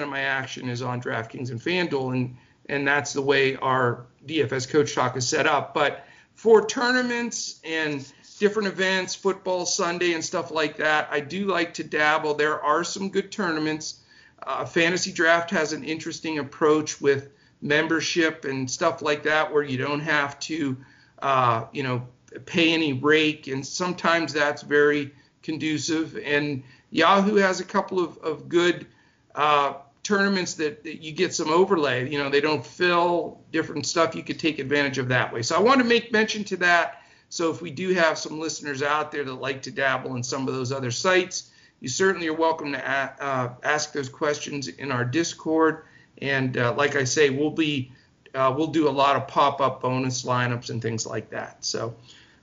of 0.03 0.09
my 0.09 0.21
action 0.21 0.71
is 0.71 0.81
on 0.81 1.03
DraftKings 1.03 1.51
and 1.51 1.61
FanDuel, 1.61 2.15
and 2.15 2.37
and 2.71 2.89
that's 2.89 3.13
the 3.13 3.21
way 3.21 3.57
our 3.57 4.07
DFS 4.25 4.67
Coach 4.71 4.95
Talk 4.95 5.19
is 5.19 5.29
set 5.29 5.47
up. 5.47 5.75
But 5.75 6.07
for 6.35 6.67
tournaments 6.67 7.61
and 7.65 8.07
different 8.39 8.69
events, 8.69 9.15
football 9.15 9.65
Sunday 9.65 10.13
and 10.13 10.25
stuff 10.25 10.51
like 10.51 10.77
that, 10.77 11.09
I 11.11 11.21
do 11.21 11.47
like 11.47 11.75
to 11.75 11.85
dabble. 11.85 12.35
There 12.35 12.61
are 12.61 12.85
some 12.85 13.09
good 13.09 13.31
tournaments. 13.33 14.01
Uh, 14.43 14.65
Fantasy 14.65 15.13
Draft 15.13 15.51
has 15.51 15.73
an 15.73 15.85
interesting 15.85 16.39
approach 16.39 17.01
with 17.01 17.31
membership 17.63 18.45
and 18.45 18.71
stuff 18.71 19.01
like 19.01 19.23
that, 19.23 19.53
where 19.53 19.63
you 19.63 19.79
don't 19.79 20.01
have 20.01 20.39
to, 20.41 20.77
uh, 21.23 21.65
you 21.73 21.83
know, 21.83 22.07
pay 22.45 22.75
any 22.75 22.93
rake, 22.93 23.47
and 23.47 23.67
sometimes 23.67 24.33
that's 24.33 24.63
very 24.63 25.13
conducive. 25.43 26.19
And 26.19 26.63
Yahoo 26.91 27.37
has 27.37 27.61
a 27.61 27.65
couple 27.65 28.01
of, 28.01 28.19
of 28.19 28.49
good 28.49 28.87
uh, 29.35 29.75
tournaments 30.05 30.55
that, 30.55 30.85
that, 30.85 31.03
you 31.03 31.11
get 31.11 31.35
some 31.35 31.49
overlay. 31.49 32.09
You 32.09 32.19
know, 32.19 32.31
they 32.31 32.41
don't 32.41 32.65
fill 32.65 33.41
different 33.51 33.87
stuff. 33.87 34.15
You 34.15 34.23
could 34.23 34.39
take 34.39 34.61
advantage 34.61 34.99
of 34.99 35.09
that 35.09 35.33
way. 35.33 35.43
So 35.43 35.57
I 35.57 35.61
want 35.61 35.79
to 35.79 35.85
make 35.85 36.13
mention 36.13 36.45
to 36.45 36.57
that. 36.59 37.03
So 37.31 37.51
if 37.51 37.61
we 37.61 37.71
do 37.71 37.93
have 37.95 38.17
some 38.17 38.39
listeners 38.39 38.83
out 38.83 39.11
there 39.11 39.25
that 39.25 39.35
like 39.35 39.63
to 39.63 39.73
dabble 39.73 40.15
in 40.15 40.23
some 40.23 40.47
of 40.47 40.55
those 40.55 40.71
other 40.71 40.93
sites, 40.93 41.51
you 41.81 41.89
certainly 41.89 42.29
are 42.29 42.35
welcome 42.35 42.73
to 42.73 42.79
a- 42.79 43.23
uh, 43.23 43.55
ask 43.65 43.93
those 43.93 44.09
questions 44.09 44.69
in 44.69 44.93
our 44.93 45.05
Discord. 45.05 45.85
And 46.23 46.57
uh, 46.57 46.75
like 46.75 46.95
I 46.95 47.05
say, 47.05 47.31
we'll 47.31 47.51
be 47.51 47.91
uh, 48.35 48.53
we'll 48.57 48.69
do 48.69 48.89
a 48.89 48.91
lot 48.91 49.17
of 49.17 49.29
pop-up 49.29 49.81
bonus 49.81 50.25
lineups 50.25 50.71
and 50.71 50.83
things 50.83 51.07
like 51.07 51.31
that. 51.31 51.65
So 51.65 51.95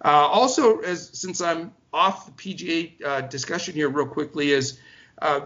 uh, 0.03 0.09
also, 0.09 0.79
as 0.79 1.09
since 1.13 1.41
I'm 1.41 1.73
off 1.93 2.25
the 2.25 2.31
PGA 2.31 3.05
uh, 3.05 3.21
discussion 3.21 3.73
here, 3.73 3.89
real 3.89 4.07
quickly, 4.07 4.51
is 4.51 4.79
uh, 5.21 5.41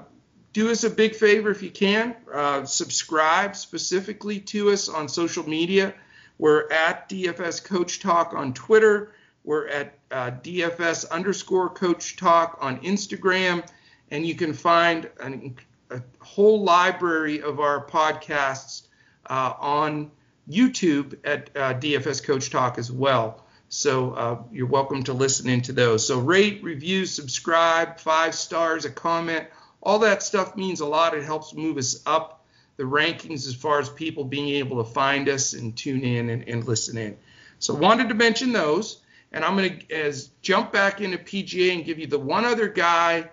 do 0.55 0.71
us 0.71 0.85
a 0.85 0.89
big 0.89 1.13
favor 1.13 1.51
if 1.51 1.61
you 1.61 1.69
can. 1.69 2.15
Uh, 2.33 2.63
subscribe 2.63 3.57
specifically 3.57 4.39
to 4.39 4.71
us 4.71 4.87
on 4.87 5.09
social 5.09 5.47
media. 5.47 5.93
We're 6.37 6.71
at 6.71 7.09
DFS 7.09 7.61
Coach 7.61 7.99
Talk 7.99 8.33
on 8.33 8.53
Twitter. 8.53 9.11
We're 9.43 9.67
at 9.67 9.99
uh, 10.11 10.31
DFS 10.41 11.09
underscore 11.09 11.71
Coach 11.71 12.15
Talk 12.15 12.57
on 12.61 12.79
Instagram. 12.83 13.67
And 14.11 14.25
you 14.25 14.33
can 14.33 14.53
find 14.53 15.09
an, 15.19 15.57
a 15.89 16.01
whole 16.19 16.63
library 16.63 17.41
of 17.41 17.59
our 17.59 17.85
podcasts 17.85 18.83
uh, 19.29 19.55
on 19.59 20.09
YouTube 20.49 21.17
at 21.25 21.49
uh, 21.53 21.73
DFS 21.73 22.23
Coach 22.23 22.49
Talk 22.49 22.77
as 22.77 22.89
well. 22.89 23.43
So 23.67 24.11
uh, 24.11 24.37
you're 24.53 24.67
welcome 24.67 25.03
to 25.03 25.11
listen 25.11 25.49
into 25.49 25.73
those. 25.73 26.07
So 26.07 26.19
rate, 26.19 26.63
review, 26.63 27.05
subscribe, 27.05 27.99
five 27.99 28.33
stars, 28.33 28.85
a 28.85 28.89
comment 28.89 29.49
all 29.85 29.99
that 29.99 30.23
stuff 30.23 30.55
means 30.57 30.79
a 30.79 30.85
lot. 30.85 31.13
It 31.13 31.23
helps 31.23 31.53
move 31.53 31.77
us 31.77 32.01
up 32.05 32.45
the 32.77 32.83
rankings 32.83 33.47
as 33.47 33.55
far 33.55 33.79
as 33.79 33.87
people 33.89 34.25
being 34.25 34.49
able 34.49 34.83
to 34.83 34.89
find 34.89 35.29
us 35.29 35.53
and 35.53 35.77
tune 35.77 36.03
in 36.03 36.29
and, 36.29 36.47
and 36.49 36.65
listen 36.65 36.97
in. 36.97 37.15
So 37.59 37.73
wanted 37.73 38.09
to 38.09 38.15
mention 38.15 38.51
those, 38.51 39.01
and 39.31 39.45
I'm 39.45 39.55
going 39.55 39.79
to 39.79 39.95
as 39.95 40.31
jump 40.41 40.73
back 40.73 40.99
into 40.99 41.17
PGA 41.17 41.73
and 41.73 41.85
give 41.85 41.99
you 41.99 42.07
the 42.07 42.19
one 42.19 42.43
other 42.43 42.67
guy 42.67 43.29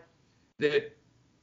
that 0.58 0.96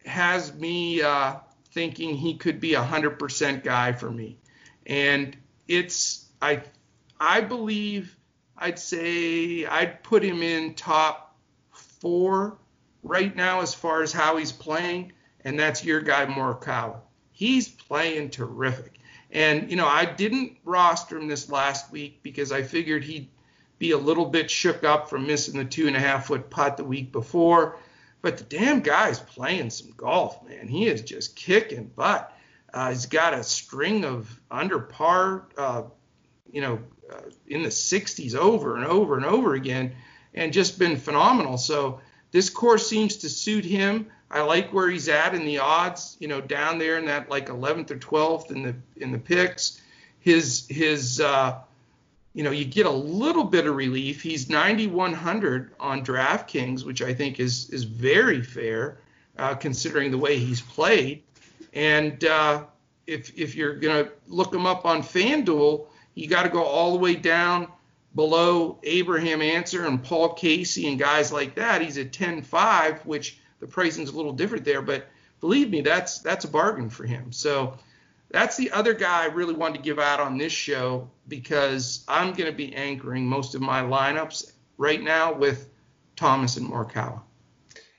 has 0.05 0.53
me 0.53 1.01
uh, 1.01 1.35
thinking 1.73 2.15
he 2.15 2.35
could 2.35 2.59
be 2.59 2.75
a 2.75 2.83
hundred 2.83 3.19
percent 3.19 3.63
guy 3.63 3.91
for 3.91 4.09
me, 4.09 4.37
and 4.85 5.35
it's 5.67 6.25
I 6.41 6.61
I 7.19 7.41
believe 7.41 8.15
I'd 8.57 8.79
say 8.79 9.65
I'd 9.65 10.03
put 10.03 10.23
him 10.23 10.41
in 10.41 10.75
top 10.75 11.35
four 11.71 12.57
right 13.03 13.35
now 13.35 13.61
as 13.61 13.73
far 13.73 14.01
as 14.01 14.11
how 14.11 14.37
he's 14.37 14.51
playing, 14.51 15.13
and 15.43 15.59
that's 15.59 15.83
your 15.83 16.01
guy 16.01 16.25
Morikawa. 16.25 16.97
He's 17.31 17.67
playing 17.67 18.31
terrific. 18.31 18.99
And 19.31 19.69
you 19.69 19.77
know, 19.77 19.87
I 19.87 20.05
didn't 20.05 20.57
roster 20.65 21.17
him 21.17 21.27
this 21.27 21.49
last 21.49 21.91
week 21.91 22.21
because 22.23 22.51
I 22.51 22.63
figured 22.63 23.03
he'd 23.03 23.29
be 23.77 23.91
a 23.91 23.97
little 23.97 24.25
bit 24.25 24.51
shook 24.51 24.83
up 24.83 25.09
from 25.09 25.27
missing 25.27 25.57
the 25.57 25.65
two 25.65 25.87
and 25.87 25.95
a 25.95 25.99
half 25.99 26.27
foot 26.27 26.49
putt 26.49 26.77
the 26.77 26.83
week 26.83 27.11
before. 27.11 27.77
But 28.21 28.37
the 28.37 28.43
damn 28.43 28.81
guy's 28.81 29.19
playing 29.19 29.69
some 29.69 29.93
golf, 29.95 30.45
man. 30.47 30.67
He 30.67 30.87
is 30.87 31.01
just 31.01 31.35
kicking 31.35 31.85
butt. 31.95 32.35
Uh, 32.73 32.89
he's 32.89 33.05
got 33.05 33.33
a 33.33 33.43
string 33.43 34.03
of 34.03 34.39
under 34.51 34.79
par, 34.79 35.47
uh, 35.57 35.83
you 36.51 36.61
know, 36.61 36.79
uh, 37.11 37.21
in 37.47 37.63
the 37.63 37.69
60s 37.69 38.35
over 38.35 38.75
and 38.75 38.85
over 38.85 39.15
and 39.15 39.25
over 39.25 39.53
again, 39.53 39.95
and 40.33 40.51
just 40.51 40.77
been 40.77 40.97
phenomenal. 40.97 41.57
So 41.57 42.01
this 42.31 42.49
course 42.49 42.87
seems 42.87 43.17
to 43.17 43.29
suit 43.29 43.65
him. 43.65 44.07
I 44.31 44.41
like 44.41 44.71
where 44.71 44.89
he's 44.89 45.09
at 45.09 45.33
in 45.33 45.45
the 45.45 45.59
odds, 45.59 46.15
you 46.19 46.27
know, 46.27 46.39
down 46.39 46.77
there 46.77 46.97
in 46.97 47.05
that 47.05 47.29
like 47.29 47.47
11th 47.47 47.91
or 47.91 47.97
12th 47.97 48.51
in 48.51 48.63
the 48.63 48.75
in 48.97 49.11
the 49.11 49.17
picks. 49.17 49.81
His 50.19 50.67
his 50.69 51.19
uh, 51.19 51.59
you 52.33 52.43
know, 52.43 52.51
you 52.51 52.65
get 52.65 52.85
a 52.85 52.91
little 52.91 53.43
bit 53.43 53.65
of 53.65 53.75
relief. 53.75 54.21
He's 54.21 54.49
9100 54.49 55.71
on 55.79 56.05
DraftKings, 56.05 56.85
which 56.85 57.01
I 57.01 57.13
think 57.13 57.39
is 57.39 57.69
is 57.71 57.83
very 57.83 58.43
fair 58.43 58.99
uh, 59.37 59.55
considering 59.55 60.11
the 60.11 60.17
way 60.17 60.37
he's 60.37 60.61
played. 60.61 61.23
And 61.73 62.23
uh, 62.23 62.65
if 63.07 63.35
if 63.37 63.55
you're 63.55 63.75
gonna 63.75 64.09
look 64.27 64.53
him 64.53 64.67
up 64.67 64.85
on 64.85 65.01
FanDuel, 65.01 65.87
you 66.13 66.27
got 66.27 66.43
to 66.43 66.49
go 66.49 66.63
all 66.63 66.91
the 66.93 66.99
way 66.99 67.15
down 67.15 67.67
below 68.15 68.79
Abraham 68.83 69.41
Ancer 69.41 69.85
and 69.85 70.03
Paul 70.03 70.33
Casey 70.33 70.87
and 70.87 70.99
guys 70.99 71.31
like 71.31 71.55
that. 71.55 71.81
He's 71.81 71.97
at 71.97 72.11
10.5, 72.11 73.05
which 73.05 73.39
the 73.59 73.67
pricing's 73.67 74.09
a 74.09 74.15
little 74.15 74.33
different 74.33 74.65
there, 74.65 74.81
but 74.81 75.07
believe 75.39 75.69
me, 75.69 75.81
that's 75.81 76.19
that's 76.19 76.45
a 76.45 76.49
bargain 76.49 76.89
for 76.89 77.05
him. 77.05 77.31
So 77.31 77.77
that's 78.31 78.57
the 78.57 78.71
other 78.71 78.93
guy 78.93 79.23
I 79.23 79.27
really 79.27 79.53
wanted 79.53 79.77
to 79.77 79.83
give 79.83 79.99
out 79.99 80.19
on 80.19 80.37
this 80.37 80.53
show 80.53 81.09
because 81.27 82.03
I'm 82.07 82.33
going 82.33 82.49
to 82.49 82.55
be 82.55 82.75
anchoring 82.75 83.25
most 83.25 83.55
of 83.55 83.61
my 83.61 83.81
lineups 83.81 84.51
right 84.77 85.01
now 85.01 85.33
with 85.33 85.69
Thomas 86.15 86.57
and 86.57 86.69
Morikawa. 86.69 87.21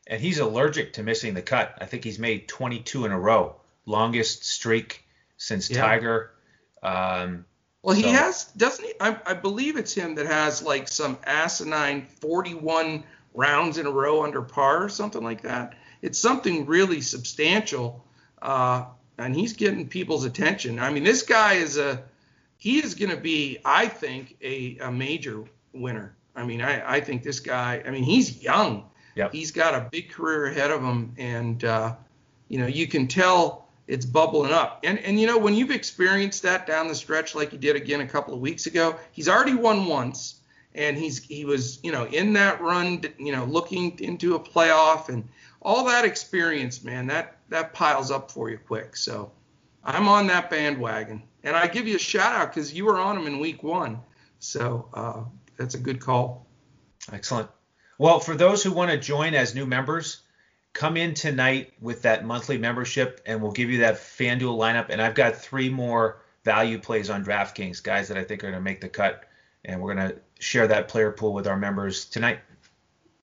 And 0.06 0.20
he's 0.20 0.38
allergic 0.38 0.94
to 0.94 1.02
missing 1.02 1.34
the 1.34 1.42
cut. 1.42 1.76
I 1.80 1.86
think 1.86 2.04
he's 2.04 2.18
made 2.18 2.48
22 2.48 3.04
in 3.04 3.12
a 3.12 3.18
row, 3.18 3.56
longest 3.86 4.44
streak 4.44 5.04
since 5.36 5.70
yeah. 5.70 5.80
Tiger. 5.80 6.32
Um, 6.82 7.44
well, 7.82 7.96
he 7.96 8.02
so. 8.02 8.10
has, 8.10 8.44
doesn't 8.56 8.84
he? 8.84 8.92
I, 9.00 9.16
I, 9.26 9.34
believe 9.34 9.76
it's 9.76 9.94
him 9.94 10.14
that 10.16 10.26
has 10.26 10.62
like 10.62 10.86
some 10.86 11.18
asinine 11.24 12.06
41 12.20 13.04
rounds 13.34 13.78
in 13.78 13.86
a 13.86 13.90
row 13.90 14.22
under 14.22 14.42
par 14.42 14.84
or 14.84 14.88
something 14.88 15.22
like 15.22 15.42
that. 15.42 15.74
It's 16.02 16.18
something 16.18 16.66
really 16.66 17.00
substantial, 17.00 18.04
uh, 18.42 18.84
and 19.18 19.34
he's 19.34 19.54
getting 19.54 19.88
people's 19.88 20.24
attention. 20.24 20.78
I 20.78 20.90
mean, 20.90 21.04
this 21.04 21.22
guy 21.22 21.54
is 21.54 21.78
a, 21.78 22.02
he 22.58 22.78
is 22.78 22.94
going 22.94 23.10
to 23.10 23.16
be, 23.16 23.58
I 23.64 23.86
think, 23.86 24.36
a, 24.42 24.78
a 24.78 24.92
major 24.92 25.44
winner. 25.72 26.14
I 26.36 26.44
mean, 26.44 26.60
I, 26.60 26.96
I 26.96 27.00
think 27.00 27.22
this 27.22 27.40
guy, 27.40 27.82
I 27.86 27.90
mean, 27.90 28.04
he's 28.04 28.42
young. 28.42 28.84
Yep. 29.14 29.32
He's 29.32 29.50
got 29.50 29.74
a 29.74 29.88
big 29.90 30.10
career 30.10 30.46
ahead 30.46 30.70
of 30.70 30.82
him, 30.82 31.14
and 31.18 31.64
uh, 31.64 31.96
you 32.48 32.58
know 32.58 32.66
you 32.66 32.86
can 32.86 33.08
tell 33.08 33.66
it's 33.90 34.06
bubbling 34.06 34.52
up. 34.52 34.80
And 34.84 34.98
and 35.00 35.20
you 35.20 35.26
know 35.26 35.36
when 35.36 35.54
you've 35.54 35.72
experienced 35.72 36.44
that 36.44 36.66
down 36.66 36.86
the 36.86 36.94
stretch 36.94 37.34
like 37.34 37.52
you 37.52 37.58
did 37.58 37.74
again 37.74 38.00
a 38.00 38.06
couple 38.06 38.32
of 38.32 38.40
weeks 38.40 38.66
ago, 38.66 38.96
he's 39.10 39.28
already 39.28 39.54
won 39.54 39.86
once, 39.86 40.40
and 40.74 40.96
he's 40.96 41.22
he 41.22 41.44
was 41.44 41.80
you 41.82 41.90
know 41.90 42.06
in 42.06 42.32
that 42.34 42.60
run, 42.60 43.02
you 43.18 43.32
know 43.32 43.44
looking 43.44 43.98
into 43.98 44.36
a 44.36 44.40
playoff 44.40 45.08
and 45.08 45.28
all 45.60 45.84
that 45.86 46.04
experience, 46.04 46.84
man. 46.84 47.08
That 47.08 47.38
that 47.48 47.72
piles 47.72 48.12
up 48.12 48.30
for 48.30 48.48
you 48.48 48.58
quick. 48.58 48.96
So 48.96 49.32
I'm 49.84 50.06
on 50.06 50.28
that 50.28 50.50
bandwagon, 50.50 51.24
and 51.42 51.56
I 51.56 51.66
give 51.66 51.88
you 51.88 51.96
a 51.96 51.98
shout 51.98 52.32
out 52.32 52.54
because 52.54 52.72
you 52.72 52.84
were 52.84 52.98
on 52.98 53.18
him 53.18 53.26
in 53.26 53.40
week 53.40 53.64
one. 53.64 53.98
So 54.38 54.88
uh, 54.94 55.24
that's 55.56 55.74
a 55.74 55.78
good 55.78 56.00
call. 56.00 56.46
Excellent. 57.12 57.48
Well, 57.98 58.20
for 58.20 58.36
those 58.36 58.62
who 58.62 58.70
want 58.70 58.92
to 58.92 58.96
join 58.96 59.34
as 59.34 59.54
new 59.54 59.66
members, 59.66 60.22
come 60.72 60.96
in 60.96 61.14
tonight 61.14 61.72
with 61.80 62.02
that 62.02 62.24
monthly 62.24 62.58
membership 62.58 63.20
and 63.26 63.42
we'll 63.42 63.52
give 63.52 63.70
you 63.70 63.80
that 63.80 63.96
FanDuel 63.96 64.56
lineup. 64.56 64.86
And 64.90 65.02
I've 65.02 65.14
got 65.14 65.36
three 65.36 65.68
more 65.68 66.22
value 66.44 66.78
plays 66.78 67.10
on 67.10 67.24
DraftKings, 67.24 67.82
guys 67.82 68.08
that 68.08 68.16
I 68.16 68.24
think 68.24 68.44
are 68.44 68.50
going 68.50 68.60
to 68.60 68.64
make 68.64 68.80
the 68.80 68.88
cut. 68.88 69.24
And 69.64 69.80
we're 69.80 69.94
going 69.94 70.10
to 70.10 70.16
share 70.38 70.66
that 70.68 70.88
player 70.88 71.10
pool 71.10 71.34
with 71.34 71.46
our 71.46 71.56
members 71.56 72.04
tonight. 72.06 72.40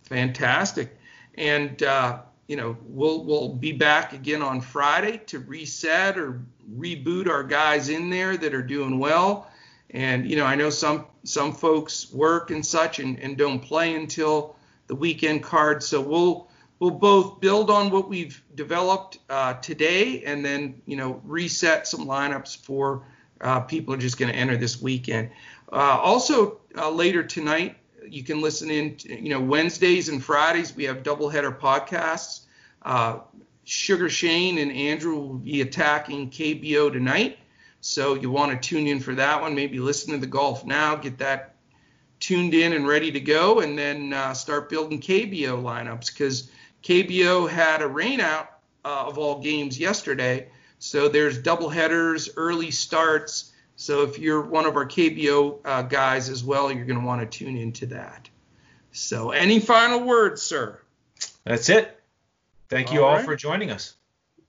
Fantastic. 0.03 0.97
And, 1.35 1.81
uh, 1.81 2.19
you 2.47 2.55
know, 2.55 2.77
we'll 2.83 3.25
we'll 3.25 3.49
be 3.49 3.73
back 3.73 4.13
again 4.13 4.41
on 4.41 4.61
Friday 4.61 5.21
to 5.27 5.39
reset 5.39 6.17
or 6.17 6.41
reboot 6.77 7.27
our 7.27 7.43
guys 7.43 7.89
in 7.89 8.09
there 8.09 8.37
that 8.37 8.53
are 8.53 8.63
doing 8.63 8.99
well. 8.99 9.51
And 9.89 10.29
you 10.29 10.37
know, 10.37 10.45
I 10.45 10.55
know 10.55 10.69
some 10.69 11.07
some 11.23 11.51
folks 11.51 12.11
work 12.13 12.51
and 12.51 12.65
such 12.65 12.99
and, 12.99 13.19
and 13.19 13.37
don't 13.37 13.59
play 13.59 13.95
until 13.95 14.55
the 14.87 14.95
weekend 14.95 15.43
card. 15.43 15.83
So 15.83 15.99
we'll 15.99 16.46
we'll 16.79 16.91
both 16.91 17.39
build 17.39 17.69
on 17.69 17.89
what 17.89 18.07
we've 18.07 18.43
developed 18.55 19.19
uh, 19.29 19.53
today 19.55 20.23
and 20.23 20.43
then 20.43 20.81
you 20.85 20.95
know 20.95 21.21
reset 21.23 21.87
some 21.87 22.05
lineups 22.05 22.57
for 22.57 23.03
uh, 23.41 23.59
people 23.61 23.93
are 23.93 23.97
just 23.97 24.17
going 24.17 24.31
to 24.31 24.37
enter 24.37 24.57
this 24.57 24.81
weekend. 24.81 25.29
Uh, 25.71 25.75
also 25.75 26.59
uh, 26.75 26.89
later 26.89 27.23
tonight, 27.23 27.77
you 28.07 28.23
can 28.23 28.41
listen 28.41 28.71
in. 28.71 28.97
You 29.05 29.29
know 29.29 29.41
Wednesdays 29.41 30.09
and 30.09 30.23
Fridays 30.23 30.75
we 30.75 30.85
have 30.85 31.03
doubleheader 31.03 31.57
podcasts. 31.57 32.41
Uh, 32.83 33.19
Sugar 33.65 34.09
Shane 34.09 34.59
and 34.59 34.71
Andrew 34.71 35.15
will 35.15 35.33
be 35.33 35.59
attacking 35.61 36.29
KBO 36.29 36.91
tonight, 36.91 37.37
so 37.81 38.13
you 38.13 38.31
want 38.31 38.51
to 38.51 38.69
tune 38.69 38.87
in 38.87 39.01
for 39.01 39.13
that 39.15 39.41
one. 39.41 39.55
Maybe 39.55 39.79
listen 39.79 40.13
to 40.13 40.19
the 40.19 40.27
golf 40.27 40.65
now, 40.65 40.95
get 40.95 41.17
that 41.17 41.55
tuned 42.19 42.53
in 42.53 42.73
and 42.73 42.87
ready 42.87 43.11
to 43.11 43.19
go, 43.19 43.59
and 43.59 43.77
then 43.77 44.13
uh, 44.13 44.33
start 44.33 44.69
building 44.69 45.01
KBO 45.01 45.61
lineups 45.61 46.13
because 46.13 46.49
KBO 46.83 47.49
had 47.49 47.81
a 47.81 47.85
rainout 47.85 48.47
uh, 48.85 49.05
of 49.07 49.17
all 49.17 49.39
games 49.39 49.79
yesterday. 49.79 50.49
So 50.79 51.07
there's 51.07 51.37
double 51.37 51.69
headers, 51.69 52.29
early 52.37 52.71
starts. 52.71 53.51
So 53.75 54.03
if 54.03 54.19
you're 54.19 54.41
one 54.41 54.65
of 54.65 54.75
our 54.75 54.85
KBO 54.85 55.59
uh, 55.65 55.81
guys 55.83 56.29
as 56.29 56.43
well, 56.43 56.71
you're 56.71 56.85
going 56.85 56.99
to 56.99 57.05
want 57.05 57.29
to 57.29 57.37
tune 57.37 57.57
into 57.57 57.87
that. 57.87 58.29
So 58.91 59.31
any 59.31 59.59
final 59.59 60.01
words, 60.01 60.41
sir? 60.41 60.79
That's 61.43 61.69
it. 61.69 61.99
Thank 62.69 62.91
you 62.91 63.03
all, 63.03 63.09
all 63.09 63.15
right. 63.17 63.25
for 63.25 63.35
joining 63.35 63.71
us. 63.71 63.95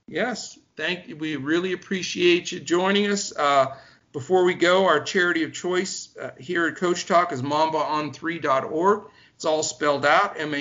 Yes, 0.07 0.57
thank 0.75 1.07
you. 1.07 1.15
We 1.15 1.35
really 1.35 1.73
appreciate 1.73 2.51
you 2.51 2.59
joining 2.59 3.11
us. 3.11 3.35
Uh, 3.35 3.77
before 4.11 4.43
we 4.43 4.55
go, 4.55 4.87
our 4.87 4.99
charity 4.99 5.43
of 5.43 5.53
choice 5.53 6.09
uh, 6.19 6.31
here 6.39 6.65
at 6.67 6.75
Coach 6.77 7.05
Talk 7.05 7.31
is 7.31 7.43
mambaon3.org. 7.43 9.03
It's 9.35 9.45
all 9.45 9.63
spelled 9.63 10.05
out 10.05 10.39
M 10.39 10.53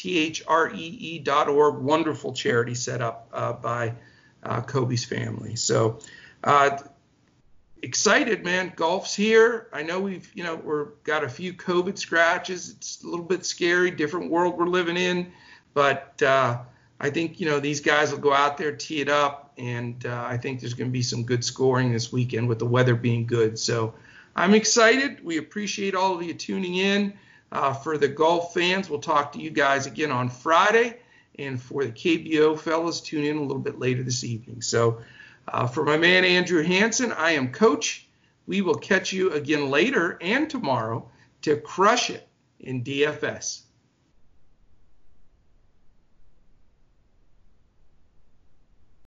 T 0.00 0.16
H 0.16 0.42
R 0.48 0.72
E 0.72 0.86
E 1.10 1.18
dot 1.18 1.48
org. 1.48 1.82
Wonderful 1.82 2.32
charity 2.32 2.74
set 2.74 3.02
up 3.02 3.28
uh, 3.34 3.52
by 3.52 3.92
uh, 4.42 4.62
Kobe's 4.62 5.04
family. 5.04 5.56
So 5.56 5.98
uh, 6.42 6.78
excited, 7.82 8.42
man. 8.42 8.72
Golf's 8.76 9.14
here. 9.14 9.68
I 9.74 9.82
know 9.82 10.00
we've, 10.00 10.30
you 10.34 10.42
know, 10.42 10.56
we're 10.56 10.86
got 11.04 11.22
a 11.22 11.28
few 11.28 11.52
COVID 11.52 11.98
scratches. 11.98 12.70
It's 12.70 13.04
a 13.04 13.08
little 13.08 13.26
bit 13.26 13.44
scary, 13.44 13.90
different 13.90 14.30
world 14.30 14.56
we're 14.56 14.68
living 14.68 14.96
in, 14.96 15.32
but 15.74 16.22
uh, 16.22 16.58
I 16.98 17.10
think, 17.10 17.38
you 17.38 17.46
know, 17.50 17.60
these 17.60 17.80
guys 17.80 18.10
will 18.10 18.20
go 18.20 18.32
out 18.32 18.56
there, 18.56 18.72
tee 18.72 19.02
it 19.02 19.10
up, 19.10 19.52
and 19.58 20.06
uh, 20.06 20.24
I 20.26 20.38
think 20.38 20.60
there's 20.60 20.74
going 20.74 20.90
to 20.90 20.92
be 20.92 21.02
some 21.02 21.24
good 21.24 21.44
scoring 21.44 21.92
this 21.92 22.10
weekend 22.10 22.48
with 22.48 22.58
the 22.58 22.66
weather 22.66 22.94
being 22.94 23.26
good. 23.26 23.58
So 23.58 23.92
I'm 24.34 24.54
excited. 24.54 25.22
We 25.22 25.36
appreciate 25.36 25.94
all 25.94 26.14
of 26.14 26.22
you 26.22 26.32
tuning 26.32 26.76
in. 26.76 27.12
Uh, 27.52 27.72
for 27.72 27.98
the 27.98 28.08
golf 28.08 28.54
fans, 28.54 28.88
we'll 28.88 29.00
talk 29.00 29.32
to 29.32 29.40
you 29.40 29.50
guys 29.50 29.86
again 29.86 30.10
on 30.10 30.28
Friday. 30.28 30.98
And 31.38 31.60
for 31.60 31.84
the 31.84 31.92
KBO 31.92 32.58
fellas, 32.58 33.00
tune 33.00 33.24
in 33.24 33.36
a 33.38 33.42
little 33.42 33.62
bit 33.62 33.78
later 33.78 34.02
this 34.02 34.24
evening. 34.24 34.62
So 34.62 35.00
uh, 35.48 35.66
for 35.66 35.84
my 35.84 35.96
man 35.96 36.24
Andrew 36.24 36.62
Hanson, 36.62 37.12
I 37.12 37.32
am 37.32 37.52
Coach. 37.52 38.06
We 38.46 38.62
will 38.62 38.74
catch 38.74 39.12
you 39.12 39.32
again 39.32 39.70
later 39.70 40.18
and 40.20 40.48
tomorrow 40.50 41.08
to 41.42 41.56
crush 41.56 42.10
it 42.10 42.28
in 42.58 42.84
DFS. 42.84 43.62